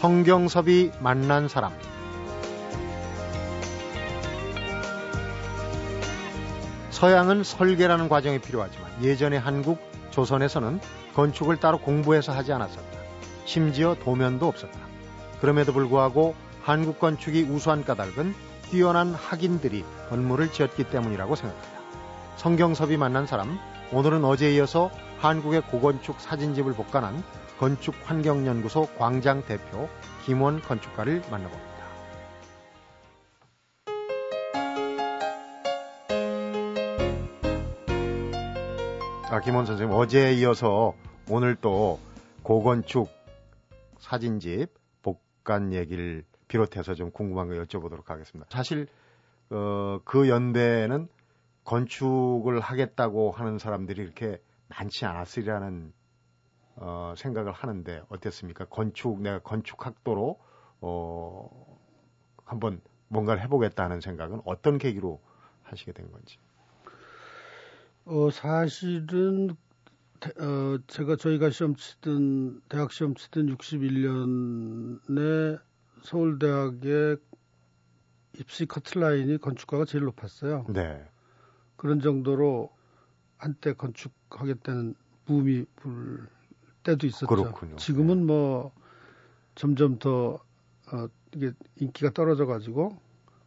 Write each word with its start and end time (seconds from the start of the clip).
성경섭이 0.00 0.92
만난 1.00 1.46
사람 1.46 1.74
서양은 6.88 7.44
설계라는 7.44 8.08
과정이 8.08 8.38
필요하지만 8.38 8.90
예전에 9.02 9.36
한국, 9.36 9.78
조선에서는 10.10 10.80
건축을 11.14 11.58
따로 11.58 11.76
공부해서 11.76 12.32
하지 12.32 12.50
않았었다. 12.50 12.98
심지어 13.44 13.94
도면도 13.94 14.48
없었다. 14.48 14.78
그럼에도 15.38 15.74
불구하고 15.74 16.34
한국 16.62 16.98
건축이 16.98 17.42
우수한 17.42 17.84
까닭은 17.84 18.34
뛰어난 18.70 19.12
학인들이 19.12 19.84
건물을 20.08 20.50
지었기 20.50 20.84
때문이라고 20.84 21.36
생각한다. 21.36 21.78
성경섭이 22.36 22.96
만난 22.96 23.26
사람, 23.26 23.58
오늘은 23.92 24.24
어제에 24.24 24.54
이어서 24.54 24.90
한국의 25.18 25.60
고건축 25.70 26.18
사진집을 26.20 26.72
복간한 26.72 27.22
건축환경연구소 27.60 28.86
광장 28.96 29.44
대표 29.44 29.86
김원 30.24 30.62
건축가를 30.62 31.20
만나봅니다. 31.30 31.70
아, 39.28 39.40
김원 39.44 39.66
선생님, 39.66 39.94
어제에 39.94 40.32
이어서 40.36 40.94
오늘 41.28 41.54
또 41.54 42.00
고건축 42.42 43.10
사진집 43.98 44.72
복간 45.02 45.74
얘기를 45.74 46.24
비롯해서 46.48 46.94
좀 46.94 47.10
궁금한 47.10 47.48
거 47.48 47.62
여쭤보도록 47.62 48.06
하겠습니다. 48.06 48.48
사실 48.50 48.88
어, 49.50 50.00
그 50.06 50.30
연대는 50.30 51.08
건축을 51.64 52.60
하겠다고 52.60 53.32
하는 53.32 53.58
사람들이 53.58 54.00
이렇게 54.00 54.40
많지 54.68 55.04
않았으리라는 55.04 55.92
어, 56.80 57.14
생각을 57.16 57.52
하는데 57.52 58.02
어땠습니까? 58.08 58.64
건축 58.64 59.20
내가 59.20 59.38
건축학도로 59.40 60.40
어, 60.80 61.78
한번 62.44 62.80
뭔가를 63.08 63.42
해보겠다는 63.42 64.00
생각은 64.00 64.40
어떤 64.46 64.78
계기로 64.78 65.20
하시게 65.62 65.92
된 65.92 66.10
건지. 66.10 66.38
어, 68.06 68.30
사실은 68.30 69.50
어, 69.50 70.78
제가 70.86 71.16
저희가 71.16 71.50
시험 71.50 71.76
치던 71.76 72.62
대학 72.68 72.92
시험 72.92 73.14
치던 73.14 73.54
61년에 73.56 75.60
서울대학의 76.02 77.18
입시 78.38 78.64
커트라인이 78.64 79.36
건축가가 79.38 79.84
제일 79.84 80.04
높았어요. 80.04 80.64
네. 80.70 81.04
그런 81.76 82.00
정도로 82.00 82.70
한때 83.36 83.74
건축하겠다는 83.74 84.94
붐이 85.26 85.66
불 85.76 86.26
때도 86.82 87.06
있었죠. 87.06 87.26
그렇군요. 87.26 87.76
지금은 87.76 88.20
네. 88.20 88.24
뭐 88.24 88.72
점점 89.54 89.98
더 89.98 90.38
어, 90.92 91.08
이게 91.34 91.52
인기가 91.76 92.10
떨어져 92.10 92.46
가지고 92.46 92.96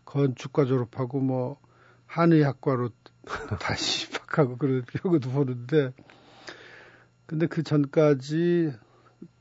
건축과 0.05 0.65
졸업하고 0.65 1.19
뭐 1.19 1.57
한의학과로 2.05 2.89
다시 3.59 4.07
입학하고 4.07 4.57
그런 4.57 4.83
경우도 4.85 5.29
보는데 5.31 5.93
근데 7.25 7.47
그 7.47 7.63
전까지 7.63 8.73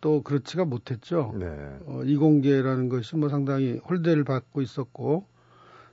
또 0.00 0.22
그렇지가 0.22 0.64
못했죠. 0.64 1.34
네. 1.38 1.46
어, 1.86 2.02
이공계라는 2.04 2.88
것이 2.88 3.16
뭐 3.16 3.28
상당히 3.28 3.78
홀대를 3.88 4.24
받고 4.24 4.62
있었고 4.62 5.26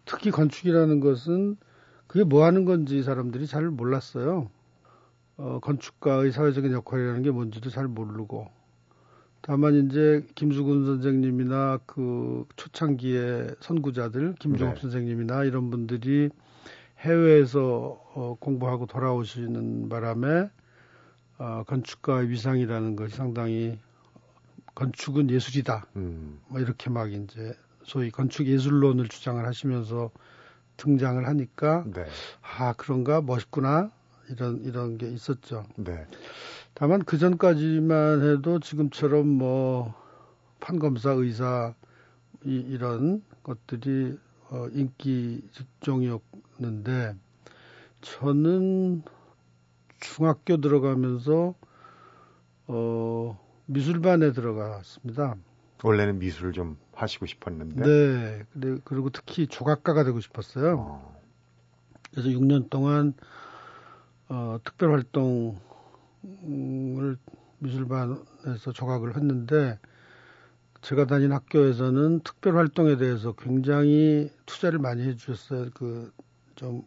특히 0.05 0.31
건축이라는 0.31 0.99
것은 0.99 1.57
그게 2.07 2.23
뭐 2.23 2.45
하는 2.45 2.65
건지 2.65 3.03
사람들이 3.03 3.47
잘 3.47 3.69
몰랐어요. 3.69 4.49
어, 5.39 5.59
건축가의 5.61 6.33
사회적인 6.33 6.73
역할이라는 6.73 7.21
게 7.23 7.31
뭔지도 7.31 7.69
잘 7.69 7.87
모르고 7.87 8.49
다만 9.39 9.87
이제 9.87 10.25
김수근 10.35 10.85
선생님이나 10.85 11.79
그 11.85 12.45
초창기의 12.57 13.55
선구자들 13.61 14.35
김종업 14.39 14.75
네. 14.75 14.81
선생님이나 14.81 15.45
이런 15.45 15.71
분들이 15.71 16.29
해외에서 16.99 18.03
어, 18.13 18.35
공부하고 18.37 18.85
돌아오시는 18.85 19.87
바람에 19.87 20.49
어, 21.37 21.63
건축가의 21.65 22.29
위상이라는 22.29 22.97
것이 22.97 23.15
상당히 23.15 23.79
건축은 24.75 25.29
예술이다. 25.29 25.85
음. 25.95 26.41
뭐 26.49 26.59
이렇게 26.59 26.89
막 26.89 27.13
이제 27.13 27.53
소위 27.83 28.11
건축 28.11 28.45
예술론을 28.45 29.07
주장을 29.07 29.45
하시면서 29.45 30.11
등장을 30.75 31.25
하니까 31.25 31.85
네. 31.87 32.05
아 32.41 32.73
그런가 32.73 33.21
멋있구나 33.21 33.89
이런 34.29 34.63
이런 34.63 34.97
게 34.97 35.09
있었죠. 35.09 35.65
네. 35.75 36.05
다만 36.73 37.03
그 37.03 37.17
전까지만 37.17 38.21
해도 38.23 38.59
지금처럼 38.59 39.27
뭐 39.27 39.93
판검사 40.59 41.11
의사 41.11 41.73
이, 42.45 42.55
이런 42.55 43.23
것들이 43.43 44.17
어, 44.49 44.67
인기 44.71 45.41
직종이었는데 45.51 47.15
저는 48.01 49.03
중학교 49.99 50.57
들어가면서 50.57 51.55
어 52.67 53.39
미술반에 53.65 54.31
들어갔습니다. 54.31 55.35
원래는 55.83 56.19
미술을 56.19 56.53
좀 56.53 56.77
하시고 56.93 57.25
싶었는데. 57.25 57.83
네. 57.83 58.79
그리고 58.83 59.09
특히 59.09 59.47
조각가가 59.47 60.03
되고 60.03 60.19
싶었어요. 60.19 60.77
어. 60.79 61.19
그래서 62.11 62.29
6년 62.29 62.69
동안 62.69 63.13
어, 64.29 64.59
특별 64.63 64.91
활동을 64.93 65.57
미술반에서 67.59 68.71
조각을 68.73 69.15
했는데 69.15 69.77
제가 70.81 71.05
다닌 71.05 71.33
학교에서는 71.33 72.21
특별 72.21 72.55
활동에 72.55 72.95
대해서 72.97 73.33
굉장히 73.33 74.31
투자를 74.45 74.79
많이 74.79 75.03
해주셨어요. 75.03 75.71
그 75.73 76.11
좀 76.59 76.83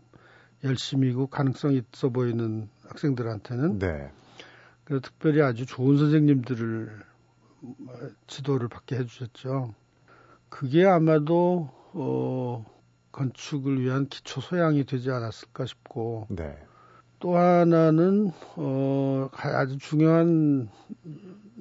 열심히고 0.64 1.28
가능성 1.28 1.72
있어 1.72 2.10
보이는 2.10 2.69
학생들한테는. 2.88 3.78
네. 3.78 4.12
그래서 4.84 5.00
특별히 5.00 5.41
아주 5.41 5.64
좋은 5.64 5.97
선생님들을 5.97 7.00
지도를 8.26 8.69
받게 8.69 8.97
해주셨죠. 8.97 9.75
그게 10.50 10.84
아마도 10.84 11.70
어, 11.94 12.66
건축을 13.12 13.81
위한 13.81 14.08
기초 14.08 14.42
소양이 14.42 14.84
되지 14.84 15.10
않았을까 15.10 15.64
싶고. 15.64 16.26
네. 16.28 16.54
또 17.22 17.37
하나는 17.37 18.33
어, 18.56 19.28
아주 19.33 19.78
중요한 19.78 20.69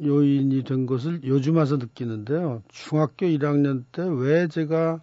요인이 0.04 0.64
된 0.64 0.88
것을 0.88 1.22
요즘 1.24 1.56
와서 1.58 1.78
느끼는데요. 1.78 2.64
중학교 2.68 3.28
1학년 3.28 3.84
때 3.92 4.02
왜 4.02 4.48
제가 4.48 5.02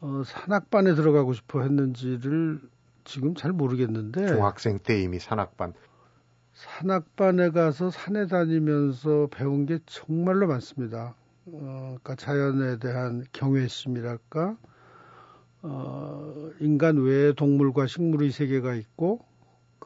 어, 0.00 0.22
산악반에 0.26 0.94
들어가고 0.94 1.34
싶어 1.34 1.62
했는지를 1.62 2.60
지금 3.04 3.36
잘 3.36 3.52
모르겠는데. 3.52 4.26
중학생 4.26 4.80
때 4.80 5.00
이미 5.00 5.20
산악반. 5.20 5.72
산악반에 6.52 7.50
가서 7.50 7.90
산에 7.90 8.26
다니면서 8.26 9.28
배운 9.30 9.66
게 9.66 9.78
정말로 9.86 10.48
많습니다. 10.48 11.14
어, 11.46 11.96
그러니까 12.02 12.16
자연에 12.16 12.78
대한 12.80 13.24
경외심이랄까, 13.32 14.56
어, 15.62 16.50
인간 16.58 16.96
외에 16.98 17.32
동물과 17.34 17.86
식물의 17.86 18.32
세계가 18.32 18.74
있고, 18.74 19.29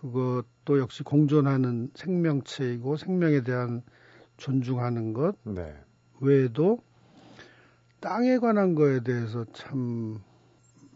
그것도 0.04 0.80
역시 0.80 1.02
공존하는 1.02 1.90
생명체이고 1.94 2.98
생명에 2.98 3.42
대한 3.42 3.82
존중하는 4.36 5.14
것 5.14 5.36
네. 5.44 5.74
외에도 6.20 6.78
땅에 8.00 8.38
관한 8.38 8.74
거에 8.74 9.00
대해서 9.00 9.46
참 9.54 10.20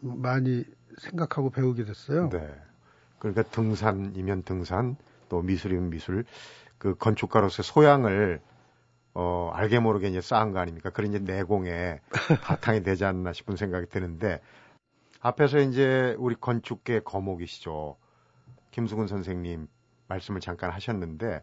많이 0.00 0.64
생각하고 0.98 1.48
배우게 1.48 1.86
됐어요. 1.86 2.28
네. 2.28 2.54
그러니까 3.18 3.44
등산이면 3.44 4.42
등산, 4.42 4.96
또 5.30 5.40
미술이면 5.40 5.88
미술, 5.88 6.26
그 6.76 6.94
건축가로서의 6.94 7.64
소양을 7.64 8.42
어, 9.14 9.50
알게 9.54 9.78
모르게 9.78 10.08
이제 10.08 10.20
쌓은 10.20 10.52
거 10.52 10.58
아닙니까? 10.58 10.90
그런 10.90 11.14
이제 11.14 11.18
내공에 11.18 12.00
바탕이 12.44 12.82
되지 12.82 13.06
않나 13.06 13.32
싶은 13.32 13.56
생각이 13.56 13.88
드는데 13.88 14.42
앞에서 15.20 15.60
이제 15.60 16.14
우리 16.18 16.34
건축계 16.34 17.00
거목이시죠. 17.00 17.96
김수근 18.70 19.06
선생님 19.06 19.68
말씀을 20.08 20.40
잠깐 20.40 20.70
하셨는데 20.70 21.42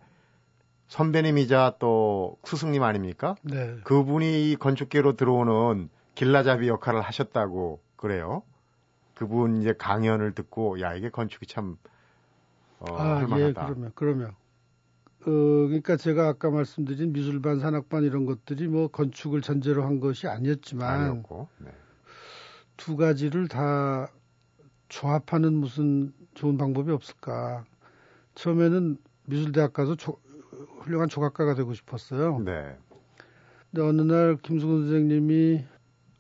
선배님이자 0.88 1.78
또 1.80 2.38
스승님 2.44 2.84
아닙니까? 2.84 3.36
네. 3.42 3.78
그분이 3.84 4.52
이 4.52 4.56
건축계로 4.56 5.16
들어오는 5.16 5.90
길라잡이 6.16 6.68
역할을 6.68 7.02
하셨다고 7.02 7.82
그래요. 7.96 8.44
그분 9.16 9.62
이제 9.62 9.74
강연을 9.74 10.34
듣고 10.34 10.82
야 10.82 10.94
이게 10.94 11.10
건축이 11.10 11.48
참 11.48 11.78
어, 12.80 12.96
아, 12.96 13.18
할만하다. 13.18 13.48
예, 13.48 13.54
그러면 13.54 13.92
그러면 13.96 14.28
어, 15.28 15.32
그러니까 15.32 15.98
제가 15.98 16.28
아까 16.28 16.52
말씀드린 16.52 17.12
미술반, 17.12 17.60
산악반 17.60 18.04
이런 18.04 18.26
것들이 18.26 18.68
뭐 18.68 18.88
건축을 18.90 19.42
전제로 19.42 19.84
한 19.84 20.00
것이 20.00 20.28
아니었지만 20.28 21.02
아니었고, 21.02 21.48
네. 21.60 21.72
두 22.78 22.96
가지를 22.96 23.48
다 23.48 24.12
조합하는 24.88 25.54
무슨 25.54 26.14
좋은 26.36 26.58
방법이 26.58 26.92
없을까. 26.92 27.66
처음에는 28.36 28.98
미술대학 29.26 29.74
가서 29.74 29.96
조, 29.96 30.20
훌륭한 30.82 31.10
조각가가 31.10 31.56
되고 31.56 31.74
싶었어요. 31.74 32.40
네. 32.40 32.78
근데 33.72 33.82
어느 33.82 34.02
날 34.02 34.38
김수근 34.38 34.82
선생님이 34.82 35.66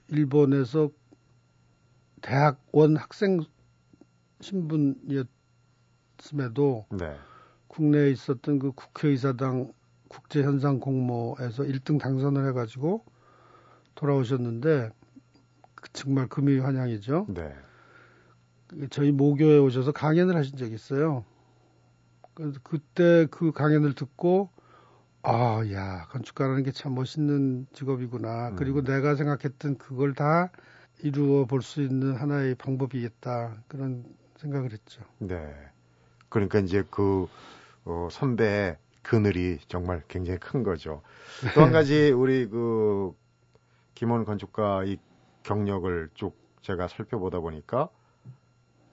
일본에서 0.09 0.89
대학원 2.21 2.97
학생 2.97 3.41
신분이었음에도 4.41 5.27
네. 6.91 7.15
국내에 7.67 8.09
있었던 8.11 8.59
그 8.59 8.71
국회의사당 8.71 9.71
국제현상 10.07 10.79
공모에서 10.79 11.63
1등 11.63 11.99
당선을 11.99 12.47
해가지고 12.49 13.03
돌아오셨는데 13.95 14.91
그 15.75 15.93
정말 15.93 16.27
금이환영이죠. 16.27 17.27
네. 17.29 17.53
저희 18.89 19.11
모교에 19.11 19.57
오셔서 19.59 19.91
강연을 19.91 20.35
하신 20.35 20.57
적이 20.57 20.75
있어요. 20.75 21.25
그때 22.63 23.27
그 23.31 23.51
강연을 23.51 23.93
듣고 23.95 24.49
아, 25.23 25.63
야, 25.71 26.07
건축가라는 26.11 26.63
게 26.63 26.71
참 26.71 26.95
멋있는 26.95 27.67
직업이구나. 27.73 28.49
음. 28.49 28.55
그리고 28.55 28.83
내가 28.83 29.15
생각했던 29.15 29.77
그걸 29.77 30.13
다 30.13 30.51
이루어 31.01 31.45
볼 31.45 31.61
수 31.61 31.81
있는 31.81 32.15
하나의 32.15 32.55
방법이겠다. 32.55 33.63
그런 33.67 34.05
생각을 34.37 34.71
했죠. 34.71 35.03
네. 35.19 35.53
그러니까 36.29 36.59
이제 36.59 36.83
그 36.91 37.27
어, 37.85 38.07
선배의 38.11 38.77
그늘이 39.03 39.59
정말 39.67 40.03
굉장히 40.07 40.39
큰 40.39 40.63
거죠. 40.63 41.01
또 41.55 41.61
한 41.63 41.71
가지 41.71 42.11
우리 42.15 42.47
그 42.47 43.13
김원 43.95 44.25
건축가 44.25 44.83
이 44.85 44.97
경력을 45.43 46.09
쭉 46.15 46.35
제가 46.61 46.87
살펴보다 46.87 47.39
보니까 47.39 47.89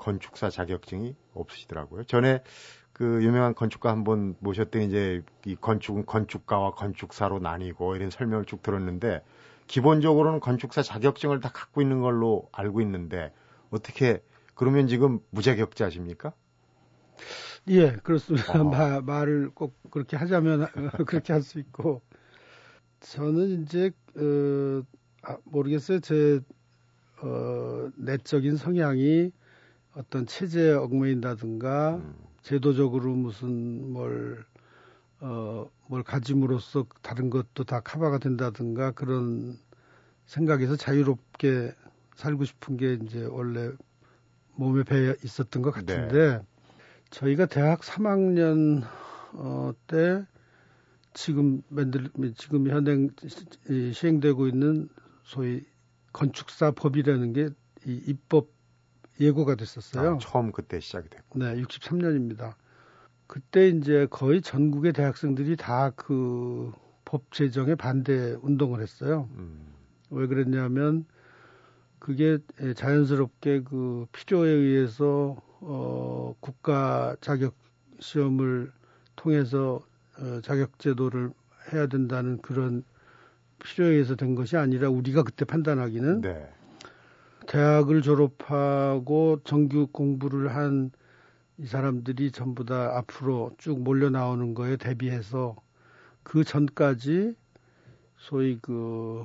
건축사 0.02 0.50
자격증이 0.50 1.14
없으시더라고요. 1.34 2.04
전에 2.04 2.42
그 2.92 3.22
유명한 3.24 3.54
건축가 3.54 3.90
한 3.90 4.04
번 4.04 4.36
모셨더니 4.40 4.86
이제 4.86 5.22
이 5.46 5.56
건축은 5.56 6.06
건축가와 6.06 6.72
건축사로 6.72 7.38
나뉘고 7.40 7.96
이런 7.96 8.10
설명을 8.10 8.44
쭉 8.46 8.62
들었는데 8.62 9.22
기본적으로는 9.68 10.40
건축사 10.40 10.82
자격증을 10.82 11.40
다 11.40 11.50
갖고 11.52 11.82
있는 11.82 12.00
걸로 12.00 12.48
알고 12.52 12.80
있는데 12.82 13.32
어떻게 13.70 14.22
그러면 14.54 14.88
지금 14.88 15.20
무자격자십니까? 15.30 16.34
예, 17.68 17.92
그렇습니다. 18.02 18.60
어. 18.60 18.64
마, 18.64 19.00
말을 19.00 19.50
꼭 19.54 19.74
그렇게 19.90 20.16
하자면 20.16 20.66
그렇게 21.06 21.32
할 21.32 21.42
수 21.42 21.58
있고 21.58 22.02
저는 23.00 23.62
이제 23.62 23.92
어, 24.16 24.82
아, 25.22 25.38
모르겠어요. 25.44 26.00
제 26.00 26.40
어, 27.22 27.90
내적인 27.96 28.56
성향이 28.56 29.32
어떤 29.94 30.26
체제에 30.26 30.72
얽매인다든가 30.72 31.96
음. 31.96 32.14
제도적으로 32.42 33.14
무슨 33.14 33.92
뭘 33.92 34.44
어, 35.20 35.70
뭘 35.86 36.02
가짐으로써 36.02 36.86
다른 37.02 37.30
것도 37.30 37.64
다 37.64 37.80
커버가 37.80 38.18
된다든가 38.18 38.92
그런 38.92 39.58
생각에서 40.26 40.76
자유롭게 40.76 41.74
살고 42.16 42.44
싶은 42.44 42.76
게 42.76 42.94
이제 42.94 43.24
원래 43.24 43.70
몸에 44.54 44.82
배 44.82 45.14
있었던 45.22 45.62
것 45.62 45.70
같은데 45.70 46.38
네. 46.38 46.40
저희가 47.10 47.46
대학 47.46 47.80
3학년 47.80 48.84
어, 49.34 49.72
때 49.86 50.26
지금 51.14 51.62
만들 51.68 52.08
지금 52.36 52.68
현행 52.68 53.10
시행되고 53.92 54.48
있는 54.48 54.88
소위 55.22 55.64
건축사 56.12 56.72
법이라는 56.72 57.32
게 57.32 57.50
이 57.86 58.00
입법 58.06 58.48
예고가 59.20 59.54
됐었어요. 59.54 60.14
아, 60.14 60.18
처음 60.18 60.52
그때 60.52 60.80
시작이 60.80 61.08
됐고. 61.08 61.38
네, 61.38 61.60
63년입니다. 61.62 62.54
그때 63.26 63.68
이제 63.68 64.06
거의 64.10 64.42
전국의 64.42 64.92
대학생들이 64.92 65.56
다 65.56 65.92
그 65.96 66.72
법 67.12 67.30
제정에 67.30 67.74
반대 67.74 68.34
운동을 68.40 68.80
했어요. 68.80 69.28
음. 69.36 69.66
왜 70.08 70.26
그랬냐면 70.26 71.04
그게 71.98 72.38
자연스럽게 72.74 73.64
그 73.64 74.06
필요에 74.12 74.48
의해서 74.48 75.36
어, 75.60 76.34
국가 76.40 77.14
자격 77.20 77.54
시험을 78.00 78.72
통해서 79.14 79.80
어, 80.18 80.40
자격 80.42 80.78
제도를 80.78 81.34
해야 81.70 81.86
된다는 81.86 82.40
그런 82.40 82.82
필요에 83.62 83.90
의해서 83.90 84.16
된 84.16 84.34
것이 84.34 84.56
아니라 84.56 84.88
우리가 84.88 85.22
그때 85.22 85.44
판단하기는 85.44 86.22
네. 86.22 86.48
대학을 87.46 88.02
졸업하고 88.02 89.40
정규 89.44 89.86
공부를 89.88 90.54
한 90.54 90.90
이 91.62 91.66
사람들이 91.66 92.32
전부 92.32 92.64
다 92.64 92.96
앞으로 92.96 93.52
쭉 93.58 93.80
몰려 93.80 94.10
나오는 94.10 94.54
거에 94.54 94.76
대비해서 94.76 95.54
그 96.24 96.42
전까지 96.44 97.36
소위 98.16 98.58
그 98.60 99.24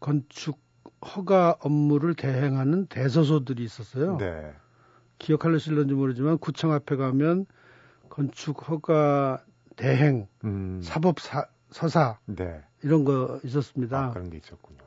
건축 0.00 0.60
허가 1.02 1.56
업무를 1.60 2.14
대행하는 2.14 2.86
대서소들이 2.86 3.64
있었어요. 3.64 4.18
네. 4.18 4.52
기억할려실런지 5.18 5.94
모르지만 5.94 6.38
구청 6.38 6.72
앞에 6.72 6.96
가면 6.96 7.46
건축 8.10 8.68
허가 8.68 9.42
대행, 9.76 10.28
음. 10.44 10.80
사법 10.82 11.20
사, 11.20 11.46
서사 11.70 12.18
네. 12.26 12.62
이런 12.82 13.04
거 13.04 13.40
있었습니다. 13.44 14.06
아, 14.06 14.10
그런 14.10 14.28
게 14.28 14.36
있었군요. 14.38 14.78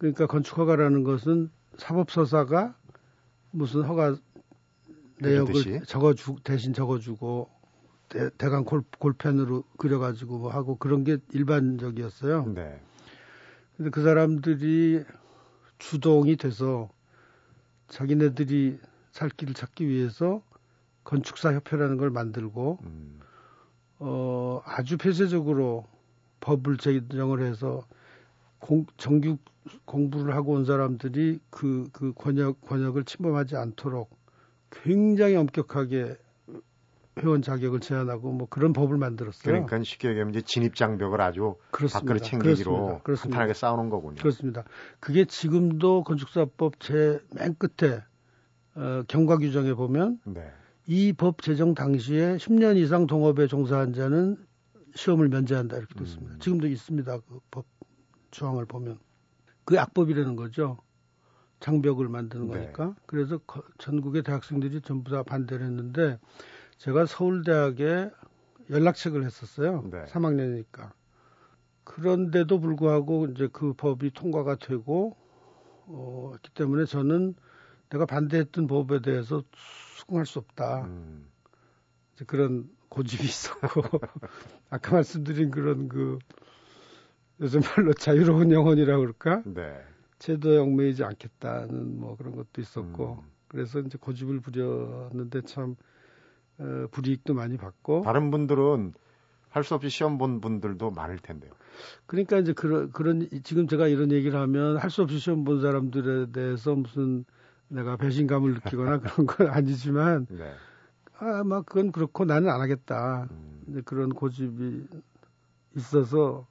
그러니까 0.00 0.26
건축 0.26 0.56
허가라는 0.56 1.04
것은 1.04 1.50
사법 1.76 2.10
서사가 2.10 2.74
무슨 3.50 3.82
허가 3.82 4.16
내역을 5.18 5.84
적어주 5.84 6.36
대신 6.42 6.72
적어주고 6.72 7.50
대, 8.08 8.30
대강 8.38 8.64
골, 8.64 8.82
골펜으로 8.98 9.62
그려가지고 9.76 10.38
뭐 10.38 10.50
하고 10.50 10.76
그런 10.76 11.04
게 11.04 11.18
일반적이었어요. 11.32 12.46
네. 12.54 12.80
근데 13.76 13.90
그 13.90 14.02
사람들이 14.02 15.04
주동이 15.76 16.36
돼서 16.36 16.88
자기네들이 17.88 18.78
살 19.12 19.28
길을 19.28 19.52
찾기 19.52 19.86
위해서 19.86 20.42
건축사 21.04 21.52
협회라는 21.52 21.98
걸 21.98 22.08
만들고 22.08 22.78
음. 22.84 23.20
어 23.98 24.62
아주 24.64 24.96
폐쇄적으로 24.96 25.86
법을 26.40 26.78
제정을 26.78 27.42
해서 27.42 27.86
공, 28.60 28.86
정규 28.96 29.36
공부를 29.84 30.34
하고 30.34 30.52
온 30.52 30.64
사람들이 30.64 31.40
그, 31.50 31.88
그 31.92 32.12
권역, 32.14 32.60
권역을 32.62 33.04
침범하지 33.04 33.56
않도록 33.56 34.10
굉장히 34.70 35.36
엄격하게 35.36 36.16
회원 37.18 37.42
자격을 37.42 37.80
제한하고 37.80 38.32
뭐 38.32 38.46
그런 38.48 38.72
법을 38.72 38.96
만들었어요. 38.96 39.42
그러니까 39.44 39.82
쉽게 39.82 40.08
얘기하면 40.08 40.32
이제 40.32 40.42
진입 40.42 40.74
장벽을 40.74 41.20
아주 41.20 41.56
그렇습니다. 41.70 42.00
밖으로 42.00 42.18
챙기기로 42.20 43.00
그렇습니다. 43.02 43.22
탄탄하게 43.36 43.54
쌓아놓은 43.54 43.90
거군요. 43.90 44.16
그렇습니다. 44.16 44.64
그게 45.00 45.24
지금도 45.26 46.04
건축사법 46.04 46.80
제 46.80 47.20
맨 47.36 47.56
끝에 47.58 48.00
어, 48.76 49.02
경과 49.08 49.36
규정에 49.36 49.74
보면 49.74 50.20
네. 50.24 50.50
이법 50.86 51.42
제정 51.42 51.74
당시에 51.74 52.36
10년 52.36 52.76
이상 52.76 53.06
동업에 53.06 53.46
종사한 53.48 53.92
자는 53.92 54.36
시험을 54.94 55.28
면제한다 55.28 55.76
이렇게 55.76 55.94
됐습니다. 55.98 56.34
음. 56.34 56.38
지금도 56.38 56.68
있습니다. 56.68 57.18
그 57.18 57.40
법 57.50 57.66
조항을 58.30 58.64
보면 58.64 58.98
그 59.70 59.78
악법이라는 59.78 60.34
거죠. 60.34 60.78
장벽을 61.60 62.08
만드는 62.08 62.48
네. 62.48 62.54
거니까. 62.54 62.96
그래서 63.06 63.38
전국의 63.78 64.24
대학생들이 64.24 64.80
전부 64.80 65.12
다 65.12 65.22
반대를 65.22 65.64
했는데 65.64 66.18
제가 66.78 67.06
서울대학에 67.06 68.10
연락책을 68.68 69.24
했었어요. 69.24 69.88
네. 69.92 70.06
3학년이니까. 70.06 70.90
그런데도 71.84 72.58
불구하고 72.58 73.26
이제 73.26 73.48
그 73.52 73.72
법이 73.74 74.10
통과가 74.10 74.56
되고 74.56 75.16
어, 75.86 76.32
했기 76.34 76.50
때문에 76.52 76.84
저는 76.84 77.36
내가 77.90 78.06
반대했던 78.06 78.66
법에 78.66 79.02
대해서 79.02 79.44
수긍할 79.98 80.26
수 80.26 80.40
없다. 80.40 80.86
음. 80.86 81.30
이제 82.14 82.24
그런 82.24 82.68
고집이 82.88 83.22
있었고 83.22 83.82
아까 84.68 84.94
말씀드린 84.94 85.52
그런 85.52 85.88
그 85.88 86.18
요즘 87.40 87.60
말로 87.76 87.92
자유로운 87.94 88.50
영혼이라고 88.52 89.00
그럴까? 89.00 89.42
네. 89.46 89.80
제도에 90.18 90.58
얽매이지 90.58 91.02
않겠다는 91.04 91.98
뭐 91.98 92.16
그런 92.16 92.36
것도 92.36 92.60
있었고 92.60 93.18
음. 93.22 93.30
그래서 93.48 93.80
이제 93.80 93.96
고집을 93.98 94.40
부렸는데 94.40 95.42
참 95.42 95.76
어, 96.58 96.86
불이익도 96.90 97.32
많이 97.34 97.56
받고 97.56 98.02
다른 98.02 98.30
분들은 98.30 98.92
할 99.48 99.64
수 99.64 99.74
없이 99.74 99.88
시험 99.88 100.16
본 100.18 100.40
분들도 100.40 100.92
많을 100.92 101.18
텐데요. 101.18 101.50
그러니까 102.06 102.38
이제 102.38 102.52
그런 102.52 102.92
그런 102.92 103.28
지금 103.42 103.66
제가 103.66 103.88
이런 103.88 104.12
얘기를 104.12 104.38
하면 104.38 104.76
할 104.76 104.90
수 104.90 105.02
없이 105.02 105.18
시험 105.18 105.42
본 105.44 105.60
사람들에 105.60 106.30
대해서 106.30 106.74
무슨 106.76 107.24
내가 107.68 107.96
배신감을 107.96 108.54
느끼거나 108.54 109.00
그런 109.00 109.26
건 109.26 109.48
아니지만 109.48 110.26
네. 110.30 110.52
아막 111.18 111.66
그건 111.66 111.90
그렇고 111.90 112.24
나는 112.24 112.48
안 112.50 112.60
하겠다. 112.60 113.26
음. 113.30 113.82
그런 113.84 114.10
고집이 114.10 114.86
있어서 115.76 116.46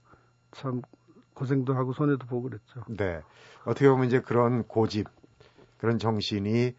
참 0.52 0.82
고생도 1.34 1.74
하고 1.74 1.94
손해도 1.94 2.26
보고 2.28 2.50
그랬죠. 2.50 2.84
네. 2.90 3.22
어떻게 3.66 3.90
보면 3.90 4.08
이제 4.08 4.20
그런 4.20 4.64
고집, 4.64 5.08
그런 5.78 5.98
정신이 5.98 6.76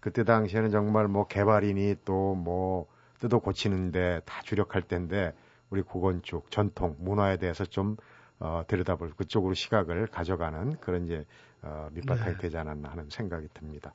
그때 0.00 0.22
당시에는 0.24 0.70
정말 0.70 1.08
뭐 1.08 1.26
개발이니 1.26 1.96
또뭐 2.04 2.86
뜯어 3.18 3.38
고치는데 3.38 4.20
다 4.24 4.40
주력할 4.42 4.82
때인데 4.82 5.34
우리 5.70 5.82
고건축, 5.82 6.50
전통, 6.50 6.96
문화에 7.00 7.38
대해서 7.38 7.64
좀 7.64 7.96
어, 8.38 8.62
들여다볼 8.68 9.14
그쪽으로 9.16 9.54
시각을 9.54 10.06
가져가는 10.06 10.76
그런 10.80 11.06
이제 11.06 11.24
어, 11.62 11.88
밑바탕이 11.92 12.32
네. 12.32 12.38
되지 12.38 12.56
않았나 12.58 12.90
하는 12.90 13.08
생각이 13.10 13.48
듭니다. 13.54 13.94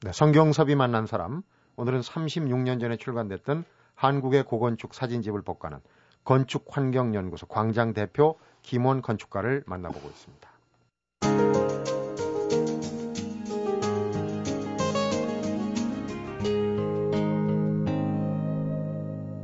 네, 0.00 0.12
성경섭이 0.12 0.74
만난 0.74 1.06
사람 1.06 1.42
오늘은 1.76 2.00
36년 2.00 2.80
전에 2.80 2.96
출간됐던 2.96 3.64
한국의 3.94 4.44
고건축 4.44 4.94
사진집을 4.94 5.42
복가는 5.42 5.78
건축환경연구소 6.28 7.46
광장 7.46 7.94
대표 7.94 8.38
김원 8.60 9.00
건축가를 9.00 9.64
만나보고 9.64 10.06
있습니다. 10.10 10.50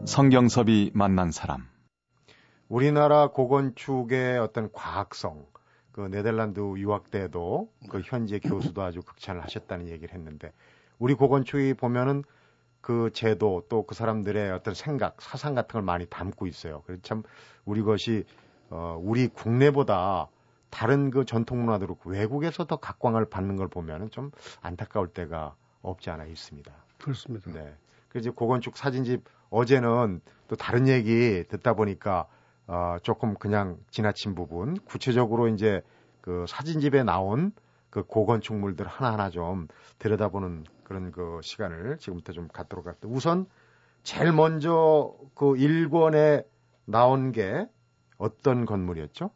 성경섭이 0.05 0.91
만난 0.93 1.31
사람. 1.31 1.67
우리나라 2.69 3.29
고건축의 3.29 4.39
어떤 4.39 4.71
과학성, 4.71 5.47
그 5.91 6.03
네덜란드 6.03 6.61
유학 6.77 7.11
때도 7.11 7.71
그 7.89 8.03
현재 8.05 8.39
교수도 8.39 8.83
아주 8.83 9.01
극찬을 9.01 9.43
하셨다는 9.43 9.89
얘기를 9.89 10.15
했는데 10.15 10.53
우리 10.99 11.15
고건축이 11.15 11.73
보면은 11.75 12.25
그 12.85 13.09
제도 13.15 13.63
또 13.71 13.87
그 13.87 13.95
사람들의 13.95 14.53
어떤 14.53 14.75
생각, 14.75 15.23
사상 15.23 15.55
같은 15.55 15.73
걸 15.73 15.83
많이 15.83 16.05
담고 16.05 16.47
있어요. 16.47 16.83
그래서 16.85 17.01
참 17.03 17.23
우리 17.65 17.81
것이 17.81 18.25
어 18.69 19.01
우리 19.03 19.29
국내보다 19.29 20.29
다른 20.69 21.11
그 21.11 21.25
전통 21.25 21.65
문화들로 21.65 21.97
외국에서 22.05 22.67
더 22.67 22.77
각광을 22.77 23.31
받는 23.31 23.57
걸 23.57 23.69
보면은 23.69 24.11
좀 24.11 24.31
안타까울 24.61 25.09
때가 25.09 25.55
없지 25.81 26.11
않아 26.11 26.27
있습니다. 26.27 26.71
그렇습니다. 26.99 27.51
네. 27.53 27.75
그래서 28.11 28.33
고건축 28.33 28.77
사진집 28.77 29.25
어제는 29.49 30.21
또 30.49 30.57
다른 30.57 30.87
얘기 30.87 31.43
듣다 31.49 31.73
보니까 31.73 32.27
어, 32.67 32.97
조금 33.03 33.35
그냥 33.35 33.79
지나친 33.91 34.35
부분, 34.35 34.79
구체적으로 34.81 35.49
이제 35.49 35.81
그 36.21 36.45
사진집에 36.49 37.03
나온 37.03 37.53
그 37.89 38.03
고건축물들 38.03 38.87
하나하나 38.87 39.31
좀 39.31 39.69
들여다보는 39.99 40.65
그런 40.85 41.11
그 41.11 41.41
시간을 41.43 41.99
지금부터 41.99 42.33
좀 42.33 42.49
갖도록 42.49 42.87
할게요. 42.87 43.11
우선 43.13 43.47
제일 44.03 44.33
먼저 44.33 45.15
그 45.35 45.55
1권에 45.55 46.47
나온 46.85 47.33
게 47.33 47.67
어떤 48.19 48.67
건물이었죠? 48.67 49.31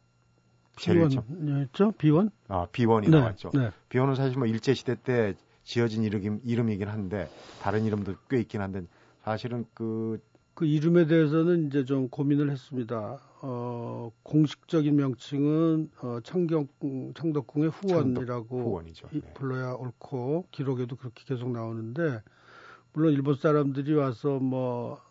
비원이었죠? 0.77 1.91
비원? 1.97 2.29
아, 2.47 2.67
비원이 2.71 3.09
네, 3.09 3.19
나왔죠. 3.19 3.51
네. 3.53 3.71
비원은 3.89 4.15
사실 4.15 4.37
뭐 4.37 4.47
일제 4.47 4.73
시대 4.73 4.95
때 4.95 5.35
지어진 5.63 6.03
이름, 6.03 6.39
이름이긴 6.43 6.87
한데 6.87 7.29
다른 7.61 7.83
이름도 7.83 8.15
꽤 8.29 8.39
있긴 8.39 8.61
한데 8.61 8.83
사실은 9.23 9.65
그, 9.73 10.19
그 10.53 10.65
이름에 10.65 11.05
대해서는 11.05 11.67
이제 11.67 11.83
좀 11.83 12.09
고민을 12.09 12.49
했습니다. 12.49 13.19
어, 13.41 14.11
공식적인 14.23 14.95
명칭은 14.95 15.91
어, 16.01 16.19
창경 16.23 16.67
창덕궁의 17.15 17.69
후원이라고 17.69 18.59
후원이죠. 18.61 19.07
네. 19.13 19.21
불러야 19.33 19.73
옳고 19.73 20.47
기록에도 20.51 20.95
그렇게 20.97 21.23
계속 21.25 21.49
나오는데 21.51 22.21
물론 22.91 23.13
일본 23.13 23.35
사람들이 23.35 23.93
와서 23.93 24.39
뭐 24.39 25.01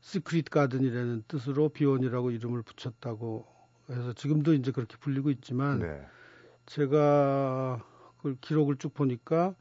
시크릿 0.00 0.50
가든이라는 0.50 1.24
뜻으로 1.28 1.68
비원이라고 1.68 2.32
이름을 2.32 2.62
붙였다고 2.62 3.46
해서 3.90 4.12
지금도 4.14 4.54
이제 4.54 4.72
그렇게 4.72 4.96
불리고 4.96 5.30
있지만 5.30 5.80
네. 5.80 6.06
제가 6.66 7.84
그 8.18 8.36
기록을 8.40 8.76
쭉 8.76 8.94
보니까 8.94 9.54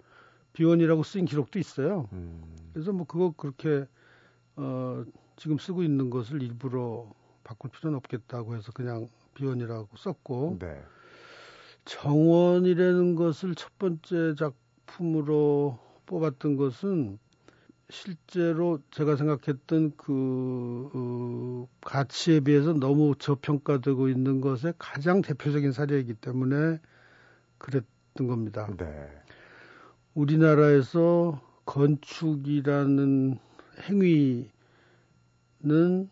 비원이라고 0.53 1.03
쓰인 1.03 1.25
기록도 1.25 1.59
있어요. 1.59 2.09
음. 2.13 2.41
그래서 2.73 2.91
뭐 2.91 3.05
그거 3.05 3.33
그렇게 3.37 3.85
어 4.55 5.03
지금 5.35 5.57
쓰고 5.57 5.83
있는 5.83 6.09
것을 6.09 6.41
일부러 6.41 7.11
바꿀 7.49 7.71
필요는 7.71 7.97
없겠다고 7.97 8.55
해서 8.55 8.71
그냥 8.71 9.09
비원이라고 9.33 9.89
썼고 9.97 10.57
네. 10.59 10.83
정원이라는 11.85 13.15
것을 13.15 13.55
첫 13.55 13.75
번째 13.79 14.35
작품으로 14.35 15.79
뽑았던 16.05 16.57
것은 16.57 17.17
실제로 17.89 18.79
제가 18.91 19.15
생각했던 19.15 19.93
그 19.97 20.91
어, 20.93 21.67
가치에 21.81 22.41
비해서 22.41 22.73
너무 22.73 23.15
저평가되고 23.17 24.09
있는 24.09 24.41
것의 24.41 24.75
가장 24.77 25.23
대표적인 25.23 25.71
사례이기 25.71 26.13
때문에 26.13 26.79
그랬던 27.57 28.27
겁니다. 28.27 28.69
네. 28.77 28.85
우리나라에서 30.13 31.41
건축이라는 31.65 33.39
행위는 33.89 36.09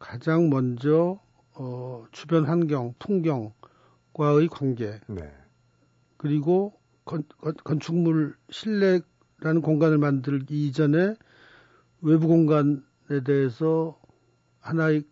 가장 0.00 0.50
먼저 0.50 1.20
어, 1.54 2.04
주변 2.10 2.46
환경, 2.46 2.94
풍경과의 2.98 4.48
관계, 4.50 4.98
네. 5.06 5.30
그리고 6.16 6.74
건, 7.04 7.22
건, 7.38 7.80
축물 7.80 8.34
실내라는 8.50 9.60
공간을 9.62 9.98
만들기 9.98 10.66
이전에 10.66 11.14
외부 12.00 12.28
공간에 12.28 12.80
대해서 13.24 14.00
하나의 14.60 15.04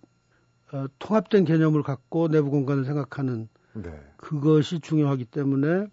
어, 0.73 0.87
통합된 0.99 1.45
개념을 1.45 1.83
갖고 1.83 2.29
내부 2.29 2.51
공간을 2.51 2.85
생각하는 2.85 3.49
네. 3.75 3.91
그것이 4.17 4.81
중요하기 4.81 5.27
때문에 5.27 5.87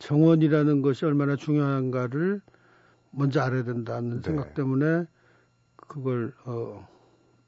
정원이라는 0.00 0.82
것이 0.82 1.04
얼마나 1.04 1.36
중요한가를 1.36 2.42
먼저 3.12 3.40
알아야 3.42 3.62
된다는 3.62 4.16
네. 4.16 4.22
생각 4.22 4.54
때문에 4.54 5.04
그걸 5.76 6.34
어 6.44 6.93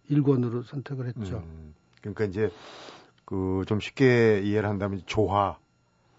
일권으로 0.09 0.63
선택을 0.63 1.07
했죠. 1.09 1.39
음, 1.39 1.75
그러니까 2.01 2.25
이제 2.25 2.51
그 3.25 3.65
좀 3.67 3.81
쉽게 3.81 4.41
이해를 4.45 4.69
한다면 4.69 5.03
조화 5.07 5.59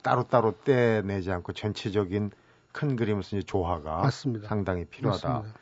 따로따로 0.04 0.54
떼내지 0.64 1.32
않고 1.32 1.54
전체적인 1.54 2.32
큰 2.72 2.96
그림을 2.96 3.24
쓴 3.24 3.42
조화가 3.44 4.02
맞습니다. 4.02 4.48
상당히 4.48 4.86
필요하다. 4.86 5.28
맞습니다. 5.30 5.60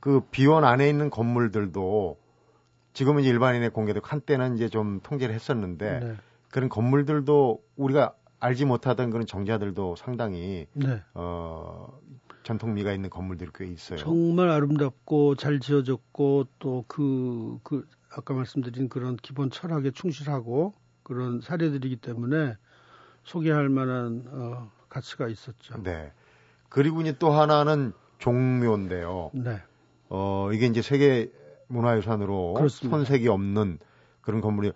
그 0.00 0.20
비원 0.30 0.64
안에 0.64 0.88
있는 0.88 1.10
건물들도 1.10 2.18
지금은 2.92 3.24
일반인의 3.24 3.70
공개되고 3.70 4.06
한때는 4.06 4.54
이제 4.54 4.68
좀 4.68 5.00
통제를 5.02 5.34
했었는데 5.34 6.00
네. 6.00 6.16
그런 6.50 6.68
건물들도 6.68 7.62
우리가 7.76 8.14
알지 8.38 8.64
못하던 8.66 9.10
그런 9.10 9.26
정자들도 9.26 9.96
상당히 9.96 10.66
네. 10.74 11.02
어 11.14 11.98
전통미가 12.44 12.92
있는 12.92 13.10
건물들이 13.10 13.50
꽤 13.54 13.66
있어요. 13.66 13.98
정말 13.98 14.50
아름답고 14.50 15.34
잘 15.34 15.58
지어졌고 15.58 16.46
또 16.60 16.84
그그 16.86 17.58
그 17.64 17.88
아까 18.12 18.34
말씀드린 18.34 18.88
그런 18.88 19.16
기본 19.16 19.50
철학에 19.50 19.90
충실하고 19.90 20.74
그런 21.02 21.40
사례들이기 21.40 21.96
때문에 21.96 22.54
소개할 23.24 23.68
만한 23.68 24.24
어, 24.28 24.70
가치가 24.88 25.26
있었죠. 25.28 25.82
네. 25.82 26.12
그리고 26.68 27.00
이제 27.00 27.16
또 27.18 27.32
하나는 27.32 27.92
종묘인데요. 28.18 29.30
네. 29.34 29.60
어 30.10 30.50
이게 30.52 30.66
이제 30.66 30.82
세계 30.82 31.32
문화유산으로 31.68 32.54
그렇습니다. 32.54 32.96
손색이 32.98 33.26
없는 33.28 33.78
그런 34.20 34.40
건물이 34.40 34.72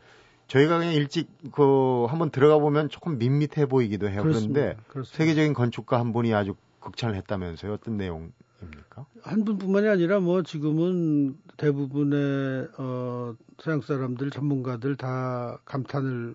저희가 0.47 0.79
그냥 0.79 0.95
일찍 0.95 1.29
그 1.53 2.07
한번 2.09 2.31
들어가 2.31 2.59
보면 2.59 2.89
조금 2.89 3.19
밋밋해 3.19 3.67
보이기도 3.67 4.09
해요. 4.09 4.23
그렇습니다. 4.23 4.61
그런데 4.61 4.83
그렇습니다. 4.89 5.17
세계적인 5.17 5.53
건축가 5.53 6.01
한 6.01 6.13
분이 6.13 6.33
아주 6.35 6.55
극찬을 6.89 7.17
했다면서요? 7.17 7.73
어떤 7.73 7.97
내용입니까? 7.97 9.07
한 9.23 9.45
분뿐만이 9.45 9.89
아니라 9.89 10.21
뭐 10.21 10.43
지금은 10.43 11.39
대부분의 11.57 12.69
어 12.79 13.35
서양 13.59 13.81
사람들 13.81 14.31
전문가들 14.31 14.97
다 14.97 15.61
감탄을 15.65 16.35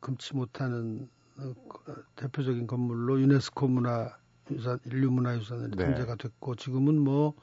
금치 0.00 0.34
못하는 0.34 1.08
어, 1.38 1.54
대표적인 2.16 2.66
건물로 2.66 3.20
유네스코 3.20 3.68
문화 3.68 4.16
유산 4.50 4.78
인류 4.86 5.10
문화 5.10 5.36
유산에 5.36 5.68
네. 5.68 5.76
등재가 5.76 6.16
됐고 6.16 6.56
지금은 6.56 6.98
뭐 6.98 7.34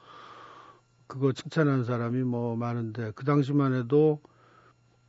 그거 1.06 1.32
칭찬하는 1.32 1.84
사람이 1.84 2.22
뭐 2.22 2.56
많은데 2.56 3.12
그 3.14 3.24
당시만 3.24 3.74
해도 3.74 4.20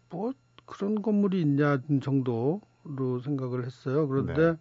뭐 0.09 0.33
그런 0.65 1.01
건물이 1.01 1.41
있냐 1.41 1.79
정도로 2.01 3.19
생각을 3.23 3.65
했어요. 3.65 4.07
그런데 4.07 4.51
네. 4.51 4.57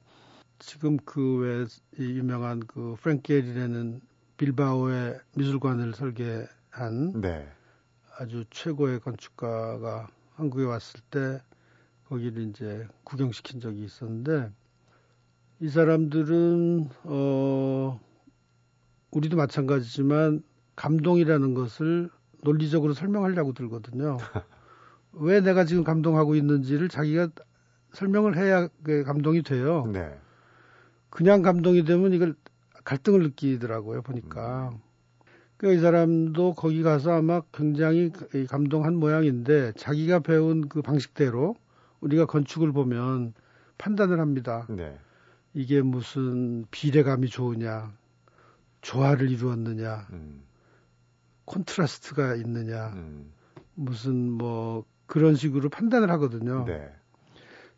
지금 0.61 0.99
그외 0.99 1.65
유명한 1.99 2.61
그 2.61 2.95
프랭케리라는 3.01 4.01
빌바오의 4.37 5.19
미술관을 5.35 5.95
설계한 5.95 7.21
네. 7.21 7.49
아주 8.19 8.45
최고의 8.51 9.01
건축가가 9.01 10.09
한국에 10.35 10.65
왔을 10.65 11.01
때 11.11 11.41
거기를 12.05 12.43
이제 12.43 12.87
구경시킨 13.05 13.61
적이 13.61 13.85
있었는데 13.85 14.53
이 15.61 15.69
사람들은 15.69 16.91
어 17.05 18.01
우리도 19.11 19.39
마찬가지지만 19.39 20.43
감동이라는 20.77 21.55
것을 21.55 22.11
논리적으로 22.43 22.93
설명하려고 22.93 23.55
들거든요. 23.55 24.19
왜 25.13 25.41
내가 25.41 25.65
지금 25.65 25.85
감동하고 25.85 26.35
있는지를 26.35 26.89
자기가 26.89 27.31
설명을 27.93 28.37
해야 28.37 28.69
그 28.83 29.05
감동이 29.05 29.43
돼요. 29.43 29.87
네. 29.91 30.19
그냥 31.11 31.43
감동이 31.43 31.85
되면 31.85 32.13
이걸 32.13 32.35
갈등을 32.85 33.23
느끼더라고요, 33.23 34.03
보니까. 34.03 34.71
음. 34.73 34.79
그이 35.61 35.79
사람도 35.79 36.55
거기 36.55 36.83
가서 36.83 37.13
아마 37.13 37.43
굉장히 37.53 38.11
감동한 38.49 38.97
모양인데 38.97 39.73
자기가 39.77 40.21
배운 40.21 40.71
그 40.71 40.81
방식대로 40.81 41.55
우리가 42.01 42.25
건축을 42.25 42.73
보면 42.73 43.35
판단을 43.77 44.21
합니다. 44.21 44.67
네. 44.71 44.99
이게 45.53 45.83
무슨 45.83 46.65
비례감이 46.71 47.29
좋으냐, 47.29 47.93
조화를 48.81 49.31
이루었느냐, 49.31 50.07
음, 50.13 50.43
콘트라스트가 51.45 52.37
있느냐, 52.37 52.89
음, 52.95 53.31
무슨 53.75 54.31
뭐 54.31 54.87
그런 55.07 55.35
식으로 55.35 55.69
판단을 55.69 56.11
하거든요. 56.13 56.65
네. 56.65 56.91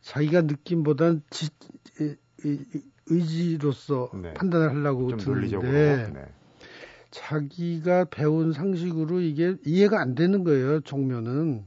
자기가 0.03 0.43
느낌보단 0.43 1.23
지, 1.31 1.49
이, 2.01 2.15
이, 2.45 2.65
이, 2.75 2.83
의지로서 3.12 4.11
네. 4.23 4.35
판단을 4.35 4.71
하려고. 4.71 5.16
드는데 5.16 6.12
네. 6.12 6.25
자기가 7.11 8.07
배운 8.07 8.52
상식으로 8.52 9.21
이게 9.21 9.57
이해가 9.66 10.00
안 10.00 10.14
되는 10.14 10.45
거예요. 10.45 10.81
종묘는 10.81 11.64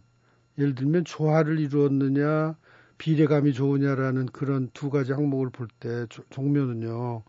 예를 0.58 0.76
들면 0.76 1.06
조화를 1.06 1.60
이루었느냐 1.60 2.56
비례감이 2.98 3.54
좋으냐라는 3.54 4.28
그런 4.28 4.70
두 4.74 4.90
가지 4.90 5.12
항목을 5.12 5.50
볼 5.52 5.68
때 5.80 6.08
종묘는요 6.30 7.24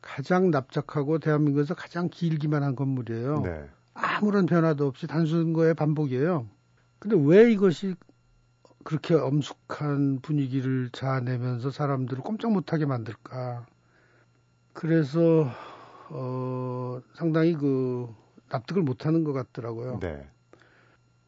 가장 0.00 0.50
납작하고 0.50 1.18
대한민국에서 1.18 1.74
가장 1.74 2.08
길기만 2.08 2.62
한 2.62 2.76
건물이에요. 2.76 3.40
네. 3.42 3.64
아무런 3.94 4.46
변화도 4.46 4.86
없이 4.86 5.06
단순 5.06 5.52
거의 5.52 5.74
반복이에요. 5.74 6.46
근데 6.98 7.16
왜 7.18 7.50
이것이 7.50 7.94
그렇게 8.86 9.14
엄숙한 9.14 10.20
분위기를 10.20 10.90
자아내면서 10.92 11.72
사람들을 11.72 12.22
꼼짝 12.22 12.52
못하게 12.52 12.86
만들까? 12.86 13.66
그래서 14.72 15.50
어 16.08 17.00
상당히 17.14 17.54
그 17.54 18.08
납득을 18.48 18.82
못하는 18.82 19.24
것 19.24 19.32
같더라고요. 19.32 19.98
네. 19.98 20.28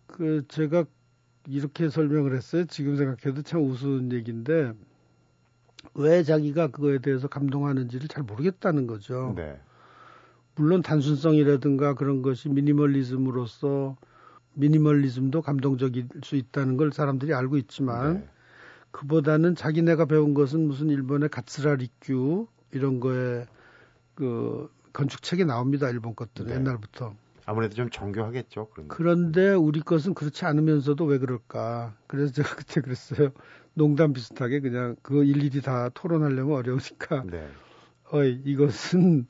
그 0.07 0.45
제가 0.47 0.85
이렇게 1.49 1.88
설명을 1.88 2.37
했어요. 2.37 2.65
지금 2.67 2.97
생각해도 2.97 3.43
참 3.43 3.65
우스운 3.65 4.12
얘기인데 4.12 4.73
왜 5.95 6.23
자기가 6.23 6.69
그거에 6.69 6.99
대해서 6.99 7.27
감동하는지를 7.27 8.07
잘 8.07 8.23
모르겠다는 8.23 8.87
거죠. 8.87 9.33
네. 9.35 9.59
물론 10.55 10.81
단순성이라든가 10.81 11.95
그런 11.95 12.23
것이 12.23 12.50
미니멀리즘으로서 12.50 13.97
미니멀리즘도 14.55 15.43
감동적일 15.43 16.09
수 16.23 16.37
있다는 16.37 16.76
걸 16.76 16.93
사람들이 16.93 17.35
알고 17.35 17.57
있지만 17.59 18.14
네. 18.14 18.28
그보다는 18.90 19.55
자기네가 19.55 20.07
배운 20.07 20.35
것은 20.35 20.67
무슨 20.67 20.88
일본의 20.88 21.28
가츠라 21.28 21.76
리큐 21.76 22.49
이런 22.73 23.00
거에 23.00 23.47
그 24.14 24.71
건축책에 24.93 25.45
나옵니다. 25.45 25.88
일본 25.90 26.17
것들은 26.17 26.49
네. 26.49 26.55
옛날부터. 26.57 27.14
아무래도 27.47 27.75
좀 27.76 27.88
정교하겠죠. 27.88 28.69
그런 28.71 28.88
거. 28.88 28.97
그런데 28.97 29.50
우리 29.50 29.81
것은 29.81 30.12
그렇지 30.14 30.45
않으면서도 30.45 31.05
왜 31.05 31.19
그럴까? 31.19 31.95
그래서 32.07 32.33
제가 32.33 32.49
그때 32.57 32.81
그랬어요. 32.81 33.31
농담 33.75 34.12
비슷하게 34.12 34.61
그냥 34.61 34.97
그거 35.02 35.23
일일이 35.23 35.62
다 35.62 35.88
토론하려면 35.95 36.57
어려우니까 36.57 37.25
네. 37.25 37.49
어이 38.11 38.43
이것은 38.45 39.26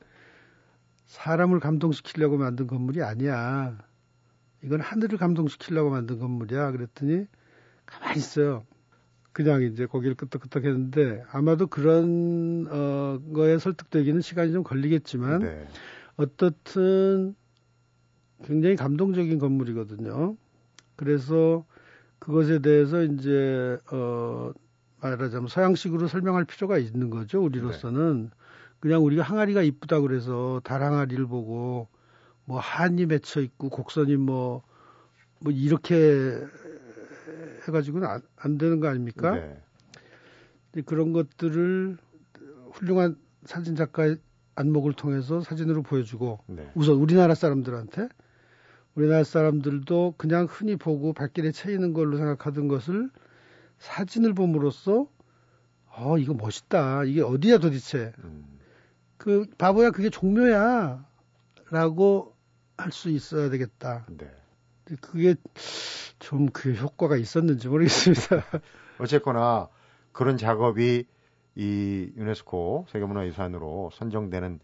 사람을 1.05 1.59
감동시키려고 1.59 2.37
만든 2.37 2.67
건물이 2.67 3.03
아니야. 3.03 3.77
이건 4.63 4.81
하늘을 4.81 5.17
감동시키려고 5.17 5.89
만든 5.89 6.19
건물이야. 6.19 6.71
그랬더니 6.71 7.25
가만히 7.85 8.17
있어요. 8.17 8.65
그냥 9.31 9.61
이제 9.61 9.85
고개를 9.85 10.15
끄덕끄덕 10.15 10.65
했는데 10.65 11.23
아마도 11.31 11.67
그런 11.67 12.67
어 12.69 13.19
거에 13.33 13.57
설득되기는 13.57 14.21
시간이 14.21 14.51
좀 14.51 14.63
걸리겠지만 14.63 15.39
네. 15.39 15.67
어떻든 16.17 17.35
굉장히 18.43 18.75
감동적인 18.75 19.39
건물이거든요. 19.39 20.35
그래서 20.95 21.65
그것에 22.19 22.59
대해서 22.59 23.03
이제 23.03 23.77
어 23.91 24.51
말하자면 25.01 25.47
서양식으로 25.47 26.07
설명할 26.07 26.43
필요가 26.45 26.77
있는 26.77 27.09
거죠. 27.09 27.41
우리로서는 27.41 28.31
그냥 28.79 29.03
우리가 29.05 29.23
항아리가 29.23 29.61
이쁘다 29.61 30.01
그래서 30.01 30.59
달 30.63 30.83
항아리를 30.83 31.25
보고 31.27 31.87
뭐 32.49 32.59
한이 32.59 33.05
맺혀 33.05 33.41
있고 33.41 33.69
곡선이 33.69 34.15
뭐뭐 34.17 34.63
뭐 35.37 35.51
이렇게 35.51 36.35
해가지고는 37.67 38.07
안, 38.07 38.21
안 38.37 38.57
되는 38.57 38.79
거 38.79 38.87
아닙니까? 38.87 39.35
네. 39.35 40.81
그런 40.81 41.13
것들을 41.13 41.99
훌륭한 42.71 43.19
사진 43.43 43.75
작가의 43.75 44.17
안목을 44.55 44.93
통해서 44.93 45.41
사진으로 45.41 45.83
보여주고 45.83 46.39
네. 46.47 46.71
우선 46.73 46.95
우리나라 46.95 47.35
사람들한테 47.35 48.09
우리나라 48.95 49.23
사람들도 49.23 50.15
그냥 50.17 50.47
흔히 50.49 50.75
보고 50.75 51.13
발길에 51.13 51.51
채이는 51.51 51.93
걸로 51.93 52.17
생각하던 52.17 52.67
것을 52.67 53.11
사진을 53.77 54.33
봄으로써 54.33 55.07
어 55.85 56.17
이거 56.17 56.33
멋있다 56.33 57.03
이게 57.03 57.21
어디야 57.21 57.59
도대체 57.59 58.11
음, 58.23 58.43
그 59.17 59.45
바보야 59.59 59.91
그게 59.91 60.09
종묘야 60.09 61.05
라고 61.69 62.38
할 62.81 62.91
수 62.91 63.09
있어야 63.09 63.49
되겠다 63.49 64.05
네. 64.09 64.27
그게 65.01 65.35
좀 66.19 66.47
그 66.51 66.73
효과가 66.73 67.15
있었는지 67.17 67.67
모르겠습니다 67.67 68.43
어쨌거나 68.99 69.69
그런 70.11 70.37
작업이 70.37 71.05
이 71.55 72.11
유네스코 72.17 72.85
세계문화유산으로 72.89 73.91
선정되는 73.93 74.59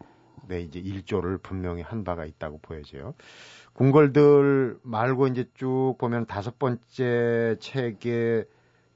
데 0.48 0.60
이제 0.62 0.78
일조를 0.78 1.38
분명히 1.38 1.82
한 1.82 2.04
바가 2.04 2.24
있다고 2.24 2.58
보여져요. 2.58 3.14
궁궐들 3.72 4.78
말고 4.82 5.26
이제 5.28 5.48
쭉 5.54 5.96
보면 5.98 6.26
다섯 6.26 6.58
번째 6.58 7.56
책의 7.58 8.46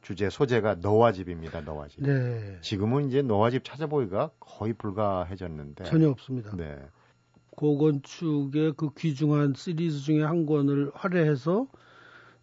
주제 0.02 0.30
소재가 0.30 0.76
너와 0.76 1.12
집입니다. 1.12 1.60
너와 1.60 1.88
집. 1.88 2.02
네 2.02 2.58
지금은 2.60 3.08
이제 3.08 3.22
너와 3.22 3.50
집 3.50 3.64
찾아보기가 3.64 4.30
거의 4.38 4.72
불가해졌는데. 4.74 5.84
전혀 5.84 6.08
없습니다 6.10 6.54
네. 6.56 6.78
고건축의 7.60 8.72
그 8.74 8.88
귀중한 8.96 9.52
시리즈 9.54 9.98
중에 9.98 10.22
한 10.22 10.46
권을 10.46 10.90
할애해서 10.94 11.66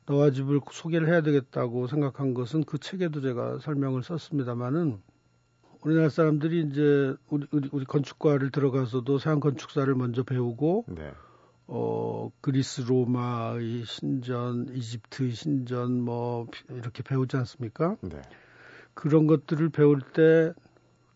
너와 0.06 0.30
집을 0.30 0.62
소개를 0.72 1.10
해야 1.10 1.22
되겠다고 1.22 1.88
생각한 1.88 2.36
것은 2.36 2.64
그 2.64 2.78
책에도 2.78 3.20
제가 3.22 3.58
설명을 3.58 4.04
썼습니다마는 4.04 5.00
우리나라 5.82 6.10
사람들이 6.10 6.68
이제 6.68 7.16
우리, 7.30 7.48
우리, 7.52 7.68
우리 7.72 7.86
건축과를 7.86 8.52
들어가서도 8.52 9.18
서양 9.18 9.40
건축사를 9.40 9.94
먼저 9.96 10.22
배우고 10.22 10.86
네. 10.90 11.12
어 11.66 12.32
그리스 12.40 12.82
로마의 12.82 13.86
신전, 13.86 14.70
이집트의 14.76 15.32
신전 15.32 16.00
뭐 16.00 16.48
이렇게 16.70 17.02
배우지 17.02 17.38
않습니까? 17.38 17.98
네. 18.02 18.22
그런 18.94 19.26
것들을 19.26 19.70
배울 19.70 20.00
때 20.00 20.54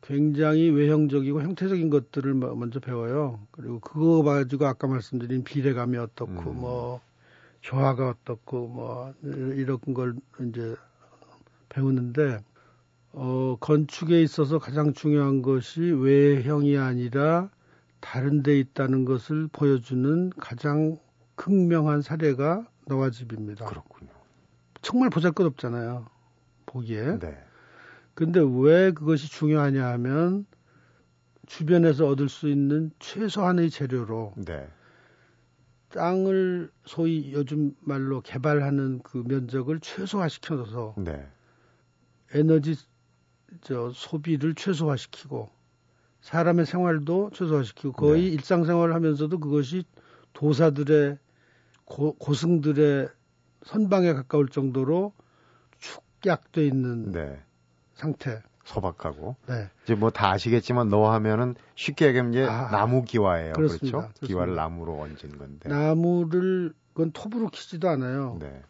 굉장히 0.01 0.69
외형적이고 0.69 1.41
형태적인 1.41 1.89
것들을 1.89 2.33
뭐 2.33 2.55
먼저 2.55 2.79
배워요. 2.79 3.39
그리고 3.51 3.79
그거 3.79 4.23
가지고 4.23 4.65
아까 4.65 4.87
말씀드린 4.87 5.43
비례감이 5.43 5.97
어떻고 5.97 6.51
음. 6.51 6.59
뭐 6.59 7.01
조화가 7.61 8.09
어떻고 8.09 8.67
뭐 8.67 9.13
이런 9.23 9.79
걸 9.93 10.15
이제 10.49 10.75
배우는데 11.69 12.39
어 13.13 13.57
건축에 13.59 14.21
있어서 14.21 14.57
가장 14.57 14.93
중요한 14.93 15.41
것이 15.41 15.81
외형이 15.81 16.77
아니라 16.77 17.49
다른 17.99 18.41
데 18.41 18.57
있다는 18.57 19.05
것을 19.05 19.47
보여주는 19.51 20.31
가장 20.31 20.97
극명한 21.35 22.01
사례가 22.01 22.65
너와 22.87 23.11
집입니다. 23.11 23.65
그렇군요. 23.65 24.09
정말 24.81 25.09
보잘것없잖아요. 25.09 26.07
보기에. 26.65 27.19
네. 27.19 27.37
근데 28.21 28.39
왜 28.39 28.91
그것이 28.91 29.31
중요하냐 29.31 29.83
하면 29.93 30.45
주변에서 31.47 32.05
얻을 32.05 32.29
수 32.29 32.49
있는 32.49 32.91
최소한의 32.99 33.71
재료로 33.71 34.35
네. 34.45 34.69
땅을 35.89 36.69
소위 36.85 37.33
요즘 37.33 37.73
말로 37.79 38.21
개발하는 38.21 38.99
그 39.01 39.23
면적을 39.25 39.79
최소화시켜서 39.79 40.93
네. 40.99 41.27
에너지 42.35 42.75
저 43.61 43.91
소비를 43.91 44.53
최소화시키고 44.53 45.49
사람의 46.21 46.67
생활도 46.67 47.31
최소화시키고 47.33 47.93
거의 47.93 48.25
네. 48.25 48.27
일상생활을 48.33 48.93
하면서도 48.93 49.39
그것이 49.39 49.83
도사들의 50.33 51.17
고, 51.85 52.13
고승들의 52.19 53.09
선방에 53.63 54.13
가까울 54.13 54.47
정도로 54.47 55.11
축약돼 55.79 56.67
있는 56.67 57.11
네. 57.13 57.41
상태. 58.01 58.41
소박하고. 58.63 59.35
네. 59.47 59.69
이제 59.83 59.95
뭐 59.95 60.09
다 60.11 60.31
아시겠지만 60.31 60.89
너 60.89 61.11
하면은 61.11 61.55
쉽게 61.75 62.07
얘기하면 62.07 62.33
이제 62.33 62.45
아, 62.45 62.69
나무 62.71 63.03
기와예요. 63.03 63.53
그렇습니다. 63.53 63.79
그렇죠? 63.97 63.97
그렇습니다. 64.09 64.27
기와를 64.27 64.55
나무로 64.55 64.99
얹은 64.99 65.37
건데. 65.37 65.69
나무를 65.69 66.73
그건 66.93 67.11
톱으로 67.11 67.49
키지도 67.49 67.89
않아요. 67.89 68.37
네. 68.39 68.61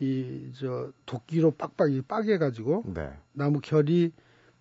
이 0.00 0.50
저 0.58 0.90
도끼로 1.06 1.52
빡빡 1.52 1.92
이 1.92 2.00
빠개 2.02 2.38
가지고 2.38 2.82
네. 2.86 3.10
나무 3.32 3.60
결이 3.60 4.12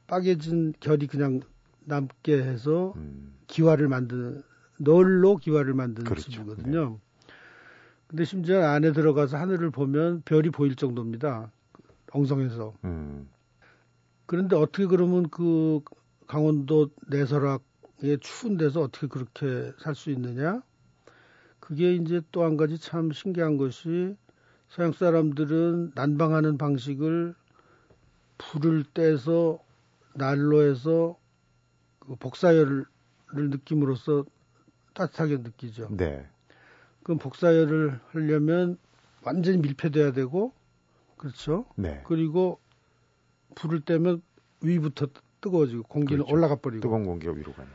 빠개진 0.08 0.74
결이 0.80 1.08
그냥 1.08 1.40
남게 1.86 2.38
해서 2.44 2.94
음. 2.98 3.34
기와를 3.48 3.88
만드는 3.88 4.44
널로 4.78 5.38
기와를 5.38 5.74
만드는 5.74 6.06
그렇죠. 6.10 6.30
집이거든요. 6.32 7.00
근데 8.08 8.26
심지어 8.26 8.64
안에 8.68 8.92
들어가서 8.92 9.38
하늘을 9.38 9.72
보면 9.72 10.22
별이 10.26 10.50
보일 10.52 10.76
정도입니다. 10.76 11.52
엉성해서. 12.12 12.74
음. 12.84 13.28
그런데 14.26 14.56
어떻게 14.56 14.86
그러면 14.86 15.30
그 15.30 15.82
강원도 16.28 16.90
내설악의 17.08 18.20
추운 18.22 18.58
데서 18.58 18.82
어떻게 18.82 19.08
그렇게 19.08 19.72
살 19.80 19.96
수 19.96 20.10
있느냐? 20.12 20.62
그게 21.60 21.94
이제 21.96 22.22
또 22.32 22.44
한 22.44 22.58
가지 22.58 22.78
참 22.78 23.12
신기한 23.12 23.58
것이 23.58 24.16
서양 24.70 24.92
사람들은 24.92 25.92
난방하는 25.96 26.58
방식을 26.58 27.36
불을 28.38 28.86
떼서 28.94 29.60
난로에서 30.16 31.18
그 32.00 32.16
복사열을 32.16 32.86
느낌으로써 33.34 34.26
따뜻하게 34.94 35.38
느끼죠. 35.38 35.88
네. 35.92 36.28
그럼 37.04 37.18
복사열을 37.20 38.00
하려면 38.12 38.78
완전히 39.24 39.58
밀폐돼야 39.58 40.12
되고 40.12 40.54
그렇죠. 41.18 41.66
네. 41.76 42.02
그리고 42.06 42.60
불을 43.56 43.82
떼면 43.86 44.22
위부터 44.62 45.08
뜨거워지고 45.42 45.84
공기는 45.84 46.24
그렇죠. 46.24 46.34
올라가 46.34 46.56
버리고 46.56 46.82
뜨거운 46.82 47.06
공기가 47.06 47.34
위로 47.34 47.54
가니까. 47.54 47.74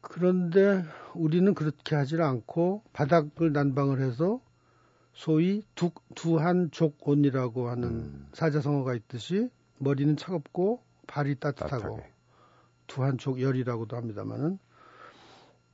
그런데 0.00 0.84
우리는 1.14 1.52
그렇게 1.54 1.96
하질 1.96 2.22
않고 2.22 2.82
바닥을 2.92 3.52
난방을 3.52 4.00
해서 4.00 4.40
소위 5.12 5.62
두, 5.74 5.90
두한족온이라고 6.14 7.68
하는 7.68 7.88
음. 7.88 8.28
사자성어가 8.32 8.94
있듯이 8.94 9.50
머리는 9.78 10.16
차갑고 10.16 10.82
발이 11.06 11.36
따뜻하고 11.36 11.82
따뜻하게. 11.82 12.12
두한족 12.86 13.40
열이라고도 13.40 13.96
합니다만은 13.96 14.58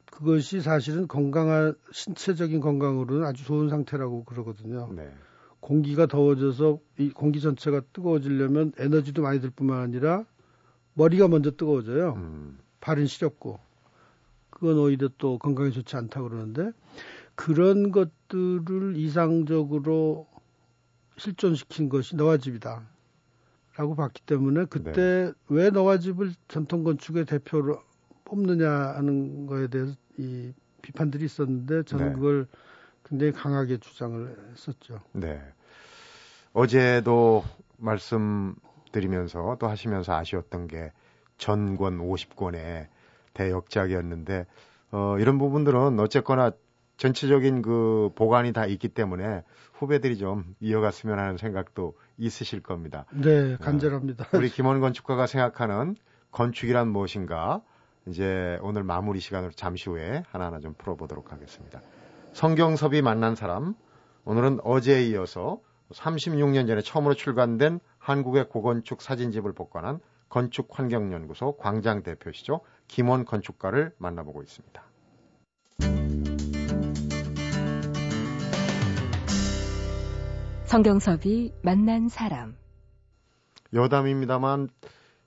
그것이 0.06 0.60
사실은 0.60 1.08
건강한 1.08 1.74
신체적인 1.92 2.60
건강으로는 2.60 3.26
아주 3.26 3.44
좋은 3.44 3.68
상태라고 3.68 4.24
그러거든요. 4.24 4.92
네. 4.94 5.12
공기가 5.64 6.04
더워져서 6.04 6.78
이 6.98 7.08
공기 7.08 7.40
전체가 7.40 7.80
뜨거워지려면 7.94 8.72
에너지도 8.76 9.22
많이 9.22 9.40
들 9.40 9.48
뿐만 9.48 9.80
아니라 9.80 10.26
머리가 10.92 11.26
먼저 11.26 11.52
뜨거워져요. 11.52 12.16
음. 12.18 12.58
발은 12.82 13.06
시렵고 13.06 13.58
그건 14.50 14.76
오히려 14.76 15.08
또 15.16 15.38
건강에 15.38 15.70
좋지 15.70 15.96
않다 15.96 16.20
그러는데 16.20 16.72
그런 17.34 17.92
것들을 17.92 18.98
이상적으로 18.98 20.26
실존시킨 21.16 21.88
것이 21.88 22.14
너와 22.14 22.36
집이다. 22.36 22.86
라고 23.76 23.94
봤기 23.94 24.20
때문에 24.26 24.66
그때 24.66 24.92
네. 24.92 25.32
왜 25.48 25.70
너와 25.70 25.98
집을 25.98 26.34
전통 26.46 26.84
건축의 26.84 27.24
대표로 27.24 27.80
뽑느냐 28.26 28.70
하는 28.70 29.46
거에 29.46 29.68
대해서 29.68 29.94
이 30.18 30.52
비판들이 30.82 31.24
있었는데 31.24 31.84
저는 31.84 32.08
네. 32.08 32.14
그걸 32.16 32.48
굉장히 33.04 33.32
강하게 33.32 33.78
주장을 33.78 34.36
했었죠. 34.52 35.00
네. 35.12 35.40
어제도 36.52 37.44
말씀드리면서 37.76 39.56
또 39.58 39.68
하시면서 39.68 40.14
아쉬웠던 40.14 40.68
게 40.68 40.92
전권 41.36 41.98
50권의 41.98 42.86
대역작이었는데 43.34 44.46
어, 44.92 45.16
이런 45.18 45.38
부분들은 45.38 45.98
어쨌거나 45.98 46.52
전체적인 46.96 47.62
그 47.62 48.10
보관이 48.14 48.52
다 48.52 48.66
있기 48.66 48.88
때문에 48.88 49.42
후배들이 49.72 50.16
좀 50.16 50.54
이어갔으면 50.60 51.18
하는 51.18 51.36
생각도 51.36 51.94
있으실 52.16 52.62
겁니다. 52.62 53.04
네, 53.10 53.56
간절합니다. 53.56 54.24
어, 54.24 54.28
우리 54.38 54.48
김원 54.48 54.80
건축가가 54.80 55.26
생각하는 55.26 55.96
건축이란 56.30 56.88
무엇인가 56.88 57.62
이제 58.06 58.58
오늘 58.62 58.84
마무리 58.84 59.18
시간으로 59.18 59.52
잠시 59.52 59.90
후에 59.90 60.22
하나하나 60.30 60.60
좀 60.60 60.74
풀어보도록 60.74 61.32
하겠습니다. 61.32 61.80
성경섭이 62.34 63.00
만난 63.00 63.36
사람 63.36 63.76
오늘은 64.24 64.58
어제에 64.64 65.04
이어서 65.06 65.60
36년 65.92 66.66
전에 66.66 66.82
처음으로 66.82 67.14
출간된 67.14 67.78
한국의 67.98 68.48
고건축 68.48 69.02
사진집을 69.02 69.52
복관한 69.52 70.00
건축환경연구소 70.30 71.56
광장 71.58 72.02
대표시죠. 72.02 72.62
김원 72.88 73.24
건축가를 73.24 73.92
만나보고 73.98 74.42
있습니다. 74.42 74.82
성경섭이 80.64 81.52
만난 81.62 82.08
사람. 82.08 82.56
여담입니다만 83.72 84.70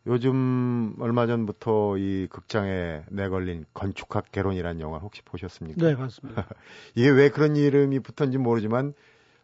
요즘 0.08 0.96
얼마 1.00 1.28
전부터 1.28 1.98
이 1.98 2.28
극장에 2.30 3.04
내걸린 3.10 3.66
건축학 3.74 4.32
개론이라는 4.32 4.82
영화 4.82 4.98
혹시 4.98 5.22
보셨습니까? 5.24 5.86
네, 5.86 5.96
봤습니다. 5.96 6.48
이게 6.96 7.10
왜 7.10 7.30
그런 7.30 7.56
이름이 7.56 8.00
붙었는지 8.00 8.38
모르지만 8.38 8.94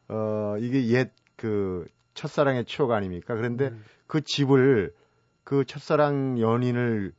어 0.09 0.55
이게 0.59 0.87
옛 0.87 1.11
그 1.35 1.85
첫사랑의 2.13 2.65
추억 2.65 2.91
아닙니까? 2.91 3.35
그런데 3.35 3.67
음. 3.67 3.83
그 4.07 4.21
집을 4.21 4.93
그 5.43 5.65
첫사랑 5.65 6.39
연인을 6.39 7.13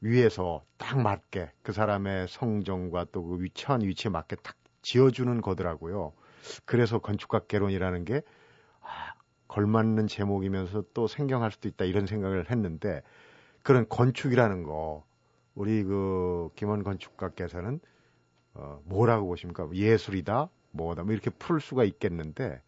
위해서 0.00 0.64
딱 0.78 1.00
맞게 1.00 1.52
그 1.62 1.72
사람의 1.72 2.26
성정과 2.28 3.06
또 3.12 3.22
그 3.22 3.40
위치한 3.42 3.82
위치에 3.82 4.10
맞게 4.10 4.36
딱 4.42 4.56
지어주는 4.82 5.40
거더라고요. 5.42 6.12
그래서 6.64 6.98
건축학 6.98 7.46
개론이라는 7.46 8.04
게 8.04 8.22
아, 8.80 9.12
걸맞는 9.48 10.06
제목이면서 10.06 10.84
또 10.94 11.06
생경할 11.08 11.50
수도 11.50 11.68
있다 11.68 11.84
이런 11.84 12.06
생각을 12.06 12.50
했는데 12.50 13.02
그런 13.62 13.88
건축이라는 13.88 14.62
거 14.62 15.04
우리 15.54 15.82
그 15.82 16.50
김원 16.54 16.84
건축가께서는 16.84 17.80
어, 18.54 18.80
뭐라고 18.84 19.26
보십니까? 19.26 19.68
예술이다, 19.72 20.48
뭐다, 20.72 21.04
뭐 21.04 21.12
이렇게 21.12 21.30
풀 21.30 21.60
수가 21.60 21.84
있겠는데 21.84 22.60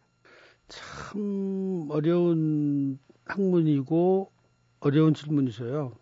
참 0.67 1.87
어려운 1.89 2.97
학문이고 3.25 4.31
어려운 4.79 5.13
질문이셔요. 5.13 5.93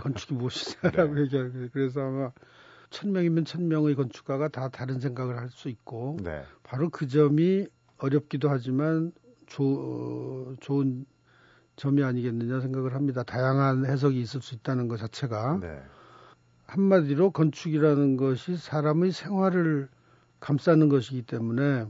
건축이 0.00 0.34
무엇이냐라고 0.34 1.14
네. 1.16 1.22
얘기하는 1.22 1.70
그래서 1.72 2.00
아마 2.02 2.30
천 2.90 3.12
명이면 3.12 3.44
천 3.46 3.68
명의 3.68 3.94
건축가가 3.94 4.48
다 4.48 4.68
다른 4.68 5.00
생각을 5.00 5.38
할 5.38 5.48
수 5.50 5.68
있고 5.68 6.18
네. 6.22 6.42
바로 6.62 6.90
그 6.90 7.08
점이 7.08 7.66
어렵기도 7.98 8.48
하지만 8.50 9.12
조, 9.46 9.64
어, 9.64 10.54
좋은 10.60 11.04
점이 11.76 12.02
아니겠느냐 12.02 12.60
생각을 12.60 12.94
합니다. 12.94 13.22
다양한 13.22 13.86
해석이 13.86 14.20
있을 14.20 14.42
수 14.42 14.54
있다는 14.54 14.88
것 14.88 14.98
자체가 14.98 15.58
네. 15.60 15.82
한마디로 16.66 17.30
건축이라는 17.30 18.16
것이 18.16 18.56
사람의 18.56 19.12
생활을 19.12 19.88
감싸는 20.40 20.88
것이기 20.88 21.22
때문에 21.22 21.86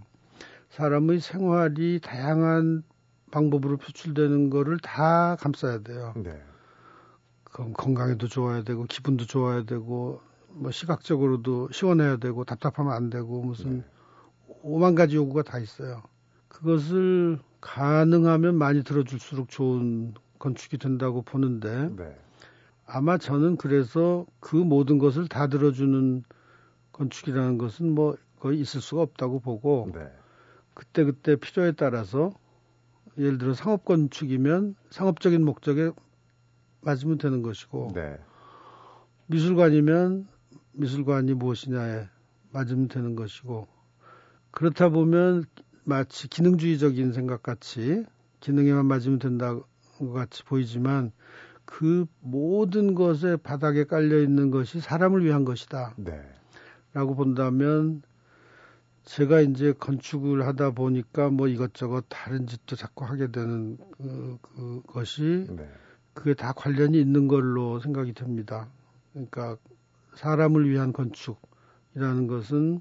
사람의 0.70 1.20
생활이 1.20 2.00
다양한 2.00 2.82
방법으로 3.30 3.76
표출되는 3.78 4.50
거를 4.50 4.78
다 4.78 5.36
감싸야 5.36 5.80
돼요. 5.80 6.12
네. 6.16 6.40
그럼 7.44 7.72
건강에도 7.72 8.28
좋아야 8.28 8.62
되고 8.62 8.84
기분도 8.84 9.26
좋아야 9.26 9.64
되고 9.64 10.20
뭐 10.48 10.70
시각적으로도 10.70 11.70
시원해야 11.70 12.16
되고 12.16 12.44
답답하면 12.44 12.92
안 12.92 13.10
되고 13.10 13.42
무슨 13.42 13.78
네. 13.78 13.84
오만 14.62 14.94
가지 14.94 15.16
요구가 15.16 15.42
다 15.42 15.58
있어요. 15.58 16.02
그것을 16.52 17.38
가능하면 17.62 18.56
많이 18.56 18.84
들어줄수록 18.84 19.48
좋은 19.48 20.12
건축이 20.38 20.76
된다고 20.76 21.22
보는데 21.22 21.88
네. 21.96 22.16
아마 22.84 23.16
저는 23.16 23.56
그래서 23.56 24.26
그 24.38 24.56
모든 24.56 24.98
것을 24.98 25.28
다 25.28 25.46
들어주는 25.46 26.22
건축이라는 26.92 27.56
것은 27.56 27.94
뭐 27.94 28.16
거의 28.38 28.60
있을 28.60 28.82
수가 28.82 29.00
없다고 29.00 29.40
보고 29.40 29.90
네. 29.94 30.10
그때 30.74 31.04
그때 31.04 31.36
필요에 31.36 31.72
따라서 31.72 32.32
예를 33.16 33.38
들어 33.38 33.54
상업 33.54 33.84
건축이면 33.86 34.74
상업적인 34.90 35.44
목적에 35.44 35.90
맞으면 36.82 37.16
되는 37.16 37.40
것이고 37.42 37.92
네. 37.94 38.18
미술관이면 39.26 40.28
미술관이 40.72 41.32
무엇이냐에 41.34 42.08
맞으면 42.50 42.88
되는 42.88 43.16
것이고 43.16 43.68
그렇다 44.50 44.90
보면 44.90 45.44
마치 45.84 46.28
기능주의적인 46.28 47.12
생각 47.12 47.42
같이 47.42 48.04
기능에만 48.40 48.86
맞으면 48.86 49.18
된다고 49.18 49.64
같이 50.14 50.44
보이지만 50.44 51.12
그 51.64 52.06
모든 52.20 52.94
것에 52.94 53.36
바닥에 53.36 53.84
깔려 53.84 54.20
있는 54.20 54.50
것이 54.50 54.80
사람을 54.80 55.24
위한 55.24 55.44
것이다. 55.44 55.94
네. 55.96 56.20
라고 56.92 57.14
본다면 57.14 58.02
제가 59.04 59.40
이제 59.40 59.72
건축을 59.72 60.46
하다 60.46 60.72
보니까 60.72 61.30
뭐 61.30 61.48
이것저것 61.48 62.04
다른 62.08 62.46
짓도 62.46 62.76
자꾸 62.76 63.04
하게 63.04 63.30
되는 63.30 63.78
그, 63.96 64.38
그 64.42 64.82
것이 64.86 65.46
네. 65.50 65.68
그게 66.14 66.34
다 66.34 66.52
관련이 66.52 67.00
있는 67.00 67.26
걸로 67.26 67.80
생각이 67.80 68.12
됩니다. 68.12 68.68
그러니까 69.12 69.56
사람을 70.14 70.68
위한 70.68 70.92
건축이라는 70.92 72.26
것은 72.26 72.80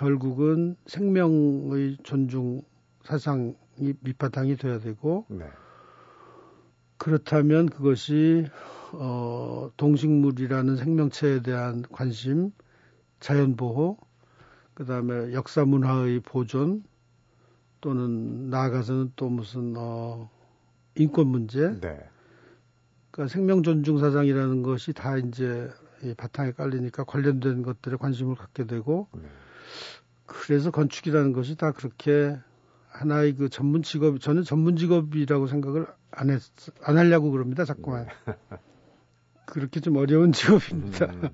결국은 0.00 0.76
생명의 0.86 1.98
존중 2.02 2.62
사상이 3.04 3.54
밑바탕이 4.00 4.56
돼야 4.56 4.78
되고 4.78 5.26
네. 5.28 5.44
그렇다면 6.96 7.66
그것이 7.66 8.46
어, 8.92 9.70
동식물이라는 9.76 10.76
생명체에 10.76 11.42
대한 11.42 11.82
관심, 11.92 12.50
자연 13.20 13.56
보호, 13.56 13.98
그 14.72 14.86
다음에 14.86 15.34
역사 15.34 15.66
문화의 15.66 16.20
보존, 16.20 16.82
또는 17.82 18.48
나아가서는 18.48 19.12
또 19.16 19.28
무슨 19.28 19.74
어 19.76 20.30
인권 20.94 21.26
문제, 21.26 21.78
네. 21.78 22.00
그러니까 23.10 23.32
생명 23.32 23.62
존중 23.62 23.98
사상이라는 23.98 24.62
것이 24.62 24.94
다 24.94 25.18
이제 25.18 25.70
이 26.02 26.14
바탕에 26.14 26.52
깔리니까 26.52 27.04
관련된 27.04 27.62
것들에 27.62 27.96
관심을 27.96 28.34
갖게 28.34 28.64
되고 28.64 29.06
네. 29.12 29.28
그래서 30.26 30.70
건축이라는 30.70 31.32
것이 31.32 31.56
다 31.56 31.72
그렇게 31.72 32.36
하나의 32.88 33.34
그 33.34 33.48
전문 33.48 33.82
직업 33.82 34.20
저는 34.20 34.42
전문 34.44 34.76
직업이라고 34.76 35.46
생각을 35.46 35.86
안 36.10 36.30
했, 36.30 36.40
안 36.82 36.98
하려고 36.98 37.30
그럽니다 37.30 37.64
자꾸만 37.64 38.06
그렇게 39.46 39.80
좀 39.80 39.96
어려운 39.96 40.32
직업입니다. 40.32 41.06
음, 41.06 41.30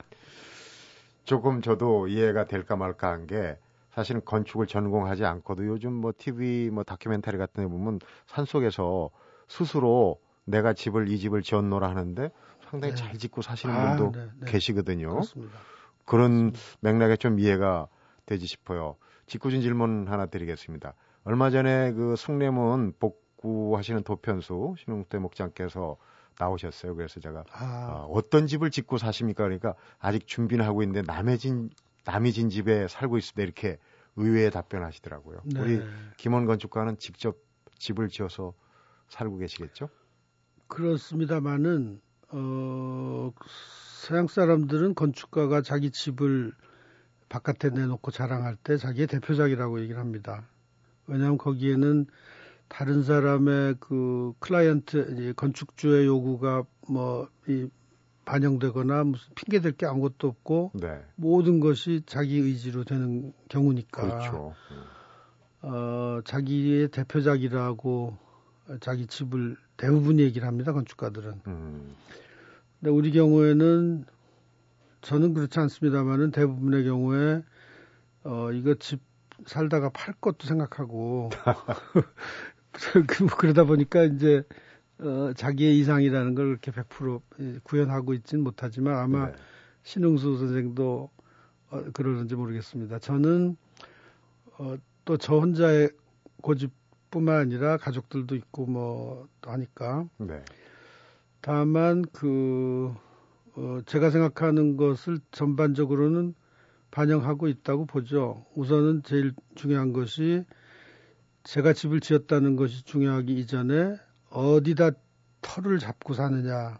조금 1.24 1.60
저도 1.62 2.08
이해가 2.08 2.46
될까 2.46 2.76
말까 2.76 3.10
한 3.10 3.26
게 3.26 3.58
사실은 3.96 4.20
건축을 4.26 4.66
전공하지 4.66 5.24
않고도 5.24 5.66
요즘 5.66 5.94
뭐 5.94 6.12
TV 6.16 6.68
뭐 6.70 6.84
다큐멘터리 6.84 7.38
같은 7.38 7.64
데 7.64 7.68
보면 7.70 7.98
산속에서 8.26 9.08
스스로 9.48 10.20
내가 10.44 10.74
집을 10.74 11.08
이 11.08 11.18
집을 11.18 11.40
지었노라 11.42 11.88
하는데 11.88 12.30
상당히 12.68 12.92
네. 12.94 13.00
잘 13.00 13.16
짓고 13.16 13.40
사시는 13.40 13.74
아, 13.74 13.96
분도 13.96 14.12
네, 14.12 14.28
네. 14.38 14.46
계시거든요. 14.52 15.08
그렇습니다. 15.12 15.58
그런 16.04 16.52
맥락에 16.80 17.16
좀 17.16 17.38
이해가 17.40 17.88
되지 18.26 18.46
싶어요. 18.46 18.96
직구진 19.26 19.60
질문 19.60 20.06
하나 20.08 20.26
드리겠습니다. 20.26 20.94
얼마 21.24 21.50
전에 21.50 21.92
그 21.92 22.14
숭례문 22.16 22.94
복구하시는 22.98 24.02
도편수 24.02 24.74
신웅태 24.78 25.18
목장께서 25.18 25.96
나오셨어요. 26.38 26.94
그래서 26.94 27.20
제가 27.20 27.44
아, 27.52 27.88
어, 27.90 28.06
어떤 28.12 28.46
집을 28.46 28.70
짓고 28.70 28.98
사십니까? 28.98 29.44
그러니까 29.44 29.74
아직 29.98 30.26
준비는 30.26 30.64
하고 30.64 30.82
있는데 30.82 31.02
남의 31.02 31.38
진 31.38 31.70
남이 32.04 32.32
진 32.32 32.50
집에 32.50 32.86
살고 32.88 33.18
때 33.34 33.42
이렇게 33.42 33.78
의외의 34.16 34.50
답변하시더라고요. 34.50 35.40
네. 35.44 35.60
우리 35.60 35.82
김원 36.16 36.46
건축가는 36.46 36.98
직접 36.98 37.36
집을 37.78 38.08
지어서 38.08 38.54
살고 39.08 39.38
계시겠죠? 39.38 39.88
그렇습니다만은 40.68 42.00
어 42.30 43.32
서양 44.02 44.26
사람들은 44.26 44.94
건축가가 44.94 45.62
자기 45.62 45.90
집을 45.90 46.52
바깥에 47.28 47.70
내놓고 47.70 48.10
자랑할 48.10 48.56
때 48.56 48.76
자기의 48.76 49.06
대표작이라고 49.08 49.80
얘기를 49.80 50.00
합니다. 50.00 50.46
왜냐하면 51.06 51.38
거기에는 51.38 52.06
다른 52.68 53.02
사람의 53.02 53.76
그 53.80 54.32
클라이언트 54.40 55.12
이제 55.12 55.32
건축주의 55.36 56.06
요구가 56.06 56.64
뭐 56.88 57.28
이 57.48 57.68
반영되거나 58.26 59.04
무슨 59.04 59.32
핑계 59.34 59.60
댈게 59.60 59.86
아무것도 59.86 60.28
없고 60.28 60.72
네. 60.74 61.00
모든 61.14 61.60
것이 61.60 62.02
자기 62.06 62.38
의지로 62.38 62.84
되는 62.84 63.32
경우니까 63.48 64.02
그렇죠. 64.02 64.54
어, 65.62 66.20
자기의 66.24 66.88
대표작이라고 66.88 68.18
자기 68.80 69.06
집을 69.06 69.56
대부분 69.76 70.18
얘기를 70.18 70.46
합니다 70.46 70.72
건축가들은. 70.72 71.40
음, 71.46 71.94
근데 72.80 72.90
우리 72.90 73.12
경우에는 73.12 74.04
저는 75.02 75.34
그렇지 75.34 75.58
않습니다만은 75.60 76.30
대부분의 76.32 76.84
경우에 76.84 77.42
어 78.24 78.50
이거 78.52 78.74
집 78.74 79.00
살다가 79.46 79.90
팔 79.90 80.14
것도 80.20 80.46
생각하고 80.46 81.30
그- 83.06 83.22
뭐 83.24 83.36
그러다 83.38 83.64
보니까 83.64 84.04
이제 84.04 84.42
어 84.98 85.32
자기의 85.36 85.78
이상이라는 85.78 86.34
걸 86.34 86.46
그렇게 86.58 86.70
100% 86.72 87.62
구현하고 87.62 88.14
있지는 88.14 88.42
못하지만 88.42 88.96
아마 88.96 89.26
네. 89.26 89.32
신흥수 89.82 90.38
선생도 90.38 91.10
어, 91.70 91.82
그러는지 91.92 92.34
모르겠습니다. 92.34 92.98
저는 92.98 93.56
어, 94.58 94.76
또 95.04 95.16
저 95.18 95.38
혼자의 95.38 95.90
고집뿐만 96.42 97.36
아니라 97.36 97.76
가족들도 97.76 98.34
있고 98.36 98.66
뭐 98.66 99.28
하니까 99.42 100.08
네. 100.18 100.42
다만 101.40 102.02
그 102.12 102.92
어, 103.56 103.80
제가 103.86 104.10
생각하는 104.10 104.76
것을 104.76 105.18
전반적으로는 105.32 106.34
반영하고 106.90 107.48
있다고 107.48 107.86
보죠. 107.86 108.46
우선은 108.54 109.02
제일 109.02 109.34
중요한 109.54 109.92
것이 109.92 110.44
제가 111.42 111.72
집을 111.72 112.00
지었다는 112.00 112.56
것이 112.56 112.84
중요하기 112.84 113.34
이전에 113.38 113.96
어디다 114.30 114.90
터를 115.42 115.78
잡고 115.78 116.14
사느냐 116.14 116.78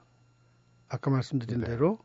아까 0.89 1.11
말씀드린 1.11 1.61
네. 1.61 1.67
대로 1.67 1.99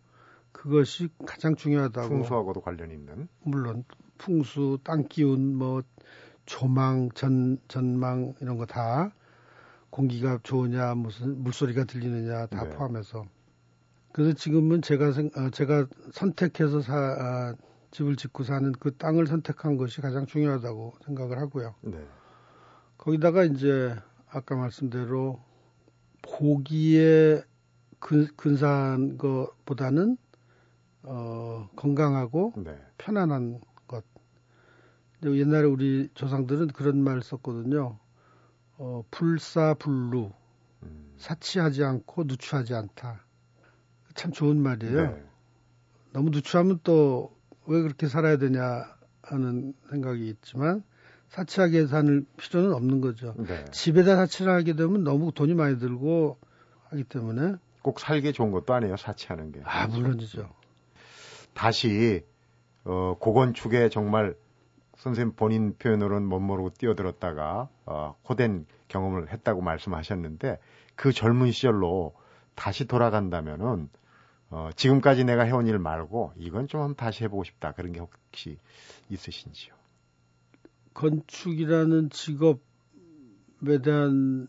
그것이 0.52 1.10
가장 1.26 1.56
중요하다고 1.56 2.10
풍수하고도 2.10 2.62
관련이 2.62 2.94
있는. 2.94 3.28
물론 3.44 3.84
풍수, 4.18 4.80
땅 4.84 5.08
기운, 5.08 5.56
뭐 5.56 5.82
조망, 6.46 7.10
전 7.14 7.58
전망 7.68 8.34
이런 8.42 8.58
거 8.58 8.66
다 8.66 9.14
공기가 9.90 10.40
좋으냐, 10.44 10.96
무슨 10.96 11.44
물소리가 11.44 11.84
들리느냐 11.84 12.48
다 12.48 12.64
네. 12.64 12.70
포함해서. 12.70 13.26
그래서 14.14 14.34
지금은 14.34 14.82
제가 14.82 15.12
생, 15.12 15.30
어, 15.36 15.50
제가 15.52 15.88
선택해서 16.12 16.82
사, 16.82 16.96
아, 16.96 17.56
집을 17.92 18.16
짓고 18.16 18.44
사는 18.44 18.72
그 18.74 18.96
땅을 18.96 19.28
선택한 19.28 19.78
것이 19.78 20.02
가장 20.02 20.26
중요하다고 20.26 20.94
생각을 21.06 21.38
하고요. 21.40 21.76
네. 21.82 22.06
거기다가 22.98 23.44
이제 23.44 23.96
아까 24.30 24.56
말씀대로 24.56 25.42
보기에 26.22 27.44
근, 28.00 28.28
근사한 28.36 29.18
것보다는 29.18 30.18
어, 31.04 31.70
건강하고 31.76 32.54
네. 32.58 32.78
편안한 32.98 33.60
것. 33.88 34.04
옛날에 35.24 35.66
우리 35.66 36.10
조상들은 36.14 36.70
그런 36.70 37.04
말 37.04 37.22
썼거든요. 37.22 37.98
어, 38.78 39.04
불사불루, 39.12 40.32
음, 40.84 41.14
사치하지 41.18 41.84
않고 41.84 42.24
누추하지 42.24 42.74
않다. 42.74 43.26
참 44.16 44.32
좋은 44.32 44.62
말이에요. 44.62 45.02
네. 45.02 45.24
너무 46.14 46.30
누추하면 46.30 46.80
또 46.84 47.32
왜 47.66 47.82
그렇게 47.82 48.08
살아야 48.08 48.38
되냐 48.38 48.86
하는 49.22 49.74
생각이 49.90 50.28
있지만 50.30 50.84
사치하게 51.30 51.88
사는 51.88 52.26
필요는 52.38 52.74
없는 52.74 53.02
거죠. 53.02 53.34
네. 53.38 53.64
집에다 53.72 54.16
사치를 54.18 54.52
하게 54.52 54.74
되면 54.74 55.04
너무 55.04 55.32
돈이 55.32 55.54
많이 55.54 55.80
들고 55.80 56.38
하기 56.90 57.06
때문에 57.06 57.56
꼭 57.82 58.00
살기 58.00 58.34
좋은 58.34 58.52
것도 58.52 58.74
아니에요. 58.74 58.98
사치하는 58.98 59.52
게. 59.54 59.62
아 59.64 59.88
물론이죠. 59.88 60.50
다시 61.54 62.26
어, 62.84 63.16
고건축에 63.20 63.90
정말 63.90 64.36
선생님 64.98 65.36
본인 65.36 65.76
표현으로는 65.78 66.28
못 66.28 66.40
모르고 66.40 66.72
뛰어들었다가 66.72 67.70
어, 67.86 68.16
호된 68.28 68.66
경험을 68.88 69.32
했다고 69.32 69.62
말씀하셨는데 69.62 70.60
그 70.96 71.14
젊은 71.14 71.52
시절로 71.52 72.14
다시 72.56 72.86
돌아간다면은 72.86 73.90
어, 74.52 74.70
지금까지 74.76 75.24
내가 75.24 75.44
해온 75.44 75.66
일 75.66 75.80
말고 75.80 76.34
이건 76.36 76.68
좀 76.68 76.94
다시 76.94 77.24
해보고 77.24 77.46
싶다 77.46 77.72
그런 77.72 77.94
게 77.94 78.02
혹시 78.02 78.58
있으신지요? 79.10 79.74
건축이라는 80.94 82.10
직업에 82.10 82.60
대한 83.82 84.48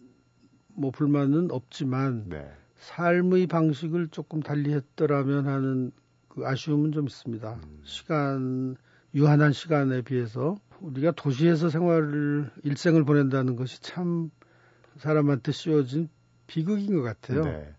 뭐 0.74 0.90
불만은 0.90 1.52
없지만 1.52 2.28
네, 2.28 2.52
삶의 2.78 3.46
방식을 3.46 4.08
조금 4.08 4.40
달리 4.42 4.72
했더라면 4.74 5.46
하는 5.46 5.92
그 6.28 6.46
아쉬움은 6.46 6.90
좀 6.90 7.06
있습니다. 7.06 7.54
음. 7.54 7.80
시간, 7.84 8.76
유한한 9.14 9.52
시간에 9.52 10.02
비해서 10.02 10.56
우리가 10.80 11.12
도시에서 11.12 11.70
생활을, 11.70 12.50
일생을 12.64 13.04
보낸다는 13.04 13.54
것이 13.54 13.80
참 13.82 14.32
사람한테 14.96 15.52
씌워진 15.52 16.08
비극인 16.48 16.96
것 16.96 17.02
같아요. 17.02 17.44
네. 17.44 17.72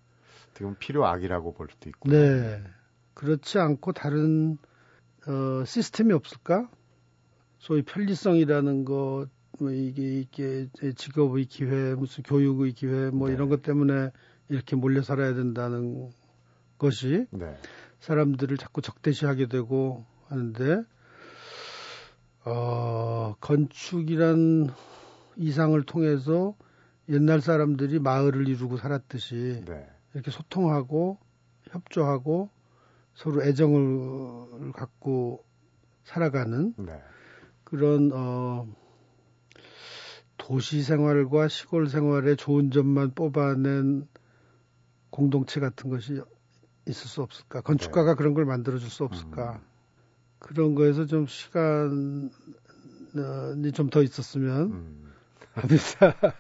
지금 0.54 0.76
필요악이라고 0.78 1.54
볼 1.54 1.68
수도 1.70 1.90
있고. 1.90 2.10
네. 2.10 2.64
그렇지 3.14 3.60
않고 3.60 3.94
다른, 3.94 4.58
어, 5.28 5.64
시스템이 5.66 6.14
없을까? 6.14 6.70
소위 7.58 7.82
편리성이라는 7.84 8.86
것, 8.86 9.28
뭐 9.60 9.72
이게, 9.72 10.20
이게 10.20 10.68
직업의 10.96 11.46
기회, 11.46 11.96
무슨 11.96 12.24
교육의 12.24 12.74
기회, 12.74 13.10
뭐 13.10 13.28
네. 13.30 13.36
이런 13.36 13.50
것 13.50 13.62
때문에 13.62 14.12
이렇게 14.50 14.76
몰려 14.76 15.02
살아야 15.02 15.34
된다는 15.34 16.12
것이 16.78 17.26
네, 17.32 17.56
사람들을 18.00 18.58
자꾸 18.58 18.82
적대시하게 18.82 19.48
되고 19.48 20.06
하는데 20.28 20.84
어, 22.46 23.36
건축이란 23.40 24.70
이상을 25.38 25.82
통해서 25.84 26.56
옛날 27.10 27.42
사람들이 27.42 28.00
마을을 28.00 28.48
이루고 28.48 28.78
살았듯이 28.78 29.64
네, 29.66 29.90
이렇게 30.14 30.32
소통하고 30.32 31.18
협조하고 31.72 32.50
서로 33.16 33.44
애정을 33.44 34.72
갖고 34.74 35.44
살아가는 36.04 36.74
네, 36.78 37.02
그런 37.64 38.12
어, 38.14 38.68
도시 40.38 40.82
생활과 40.84 41.48
시골 41.48 41.88
생활의 41.88 42.36
좋은 42.38 42.72
점만 42.72 43.12
뽑아낸 43.12 44.08
공동체 45.10 45.60
같은 45.60 45.90
것이 45.90 46.22
있을 46.88 47.08
수 47.08 47.22
없을까? 47.22 47.62
건축가가 47.62 48.16
그런 48.16 48.34
걸 48.34 48.46
만들어 48.46 48.78
줄 48.78 48.90
수 48.90 49.04
없을까? 49.06 49.62
그런 50.40 50.76
거에서 50.76 51.06
좀 51.06 51.26
시간이 51.28 52.30
좀 53.74 53.90
더 53.90 54.02
있었으면 54.04 54.72
음, 54.72 55.14
합니다. 55.54 56.36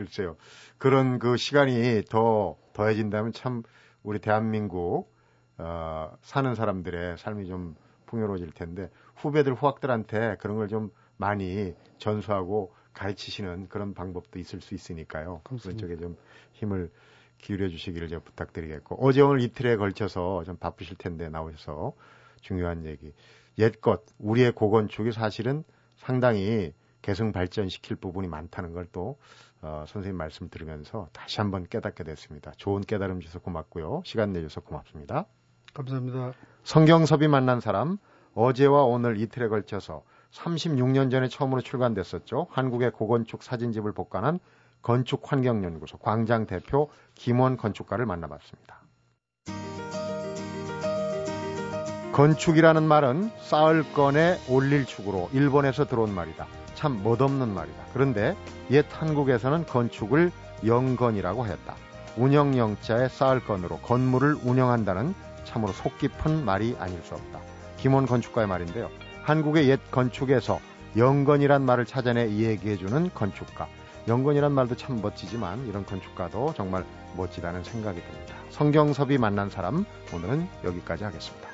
글쎄요. 0.00 0.36
그런 0.78 1.18
그 1.18 1.36
시간이 1.36 2.04
더 2.08 2.56
더해진다면 2.72 3.32
참 3.34 3.62
우리 4.02 4.18
대한민국 4.18 5.12
어, 5.58 6.16
사는 6.22 6.54
사람들의 6.54 7.18
삶이 7.18 7.46
좀 7.46 7.76
풍요로워질 8.06 8.52
텐데 8.52 8.88
후배들 9.16 9.52
후학들한테 9.52 10.36
그런 10.40 10.56
걸 10.56 10.68
좀 10.68 10.90
많이 11.18 11.74
전수하고 11.98 12.72
가르치시는 12.94 13.68
그런 13.68 13.92
방법도 13.92 14.38
있을 14.38 14.62
수 14.62 14.74
있으니까요. 14.74 15.42
그런 15.44 15.76
쪽에 15.76 15.96
좀 15.96 16.16
힘을 16.54 16.90
기울여 17.36 17.68
주시기를 17.68 18.08
제가 18.08 18.22
부탁드리겠고 18.22 18.96
어제 19.06 19.20
오늘 19.20 19.42
이틀에 19.42 19.76
걸쳐서 19.76 20.44
좀 20.44 20.56
바쁘실 20.56 20.96
텐데 20.96 21.28
나오셔서 21.28 21.92
중요한 22.40 22.86
얘기 22.86 23.12
옛것 23.58 24.02
우리의 24.18 24.52
고건축이 24.52 25.12
사실은 25.12 25.62
상당히 25.96 26.72
계승 27.02 27.32
발전시킬 27.32 27.96
부분이 27.96 28.28
많다는 28.28 28.72
걸또 28.72 29.18
어, 29.62 29.84
선생님 29.86 30.16
말씀 30.16 30.48
들으면서 30.48 31.08
다시 31.12 31.40
한번 31.40 31.66
깨닫게 31.66 32.04
됐습니다. 32.04 32.52
좋은 32.56 32.82
깨달음 32.82 33.20
주셔서 33.20 33.40
고맙고요. 33.40 34.02
시간 34.04 34.32
내주셔서 34.32 34.62
고맙습니다. 34.62 35.26
감사합니다. 35.74 36.32
성경섭이 36.64 37.28
만난 37.28 37.60
사람 37.60 37.98
어제와 38.34 38.84
오늘 38.84 39.18
이틀에 39.18 39.48
걸쳐서 39.48 40.02
36년 40.32 41.10
전에 41.10 41.28
처음으로 41.28 41.60
출간됐었죠. 41.60 42.46
한국의 42.50 42.92
고건축 42.92 43.42
사진집을 43.42 43.92
복관한 43.92 44.38
건축환경연구소 44.82 45.98
광장 45.98 46.46
대표 46.46 46.88
김원 47.14 47.56
건축가를 47.56 48.06
만나봤습니다. 48.06 48.80
건축이라는 52.12 52.82
말은 52.82 53.30
쌓을 53.38 53.92
건에 53.92 54.38
올릴 54.48 54.84
축으로 54.84 55.28
일본에서 55.32 55.86
들어온 55.86 56.14
말이다. 56.14 56.59
참 56.80 57.02
멋없는 57.02 57.52
말이다. 57.52 57.84
그런데 57.92 58.34
옛 58.70 58.86
한국에서는 58.90 59.66
건축을 59.66 60.32
영건이라고 60.64 61.44
했다. 61.44 61.76
운영영자의 62.16 63.10
쌓을 63.10 63.44
건으로 63.44 63.76
건물을 63.80 64.38
운영한다는 64.42 65.14
참으로 65.44 65.72
속 65.72 65.98
깊은 65.98 66.42
말이 66.42 66.74
아닐 66.78 66.98
수 67.02 67.14
없다. 67.14 67.40
김원 67.76 68.06
건축가의 68.06 68.48
말인데요. 68.48 68.88
한국의 69.24 69.68
옛 69.68 69.78
건축에서 69.90 70.58
영건이란 70.96 71.66
말을 71.66 71.84
찾아내 71.84 72.26
이야기해주는 72.28 73.10
건축가. 73.12 73.68
영건이란 74.08 74.50
말도 74.52 74.76
참 74.76 75.02
멋지지만 75.02 75.66
이런 75.66 75.84
건축가도 75.84 76.54
정말 76.56 76.86
멋지다는 77.14 77.62
생각이 77.62 78.00
듭니다. 78.00 78.34
성경섭이 78.48 79.18
만난 79.18 79.50
사람 79.50 79.84
오늘은 80.14 80.48
여기까지 80.64 81.04
하겠습니다. 81.04 81.49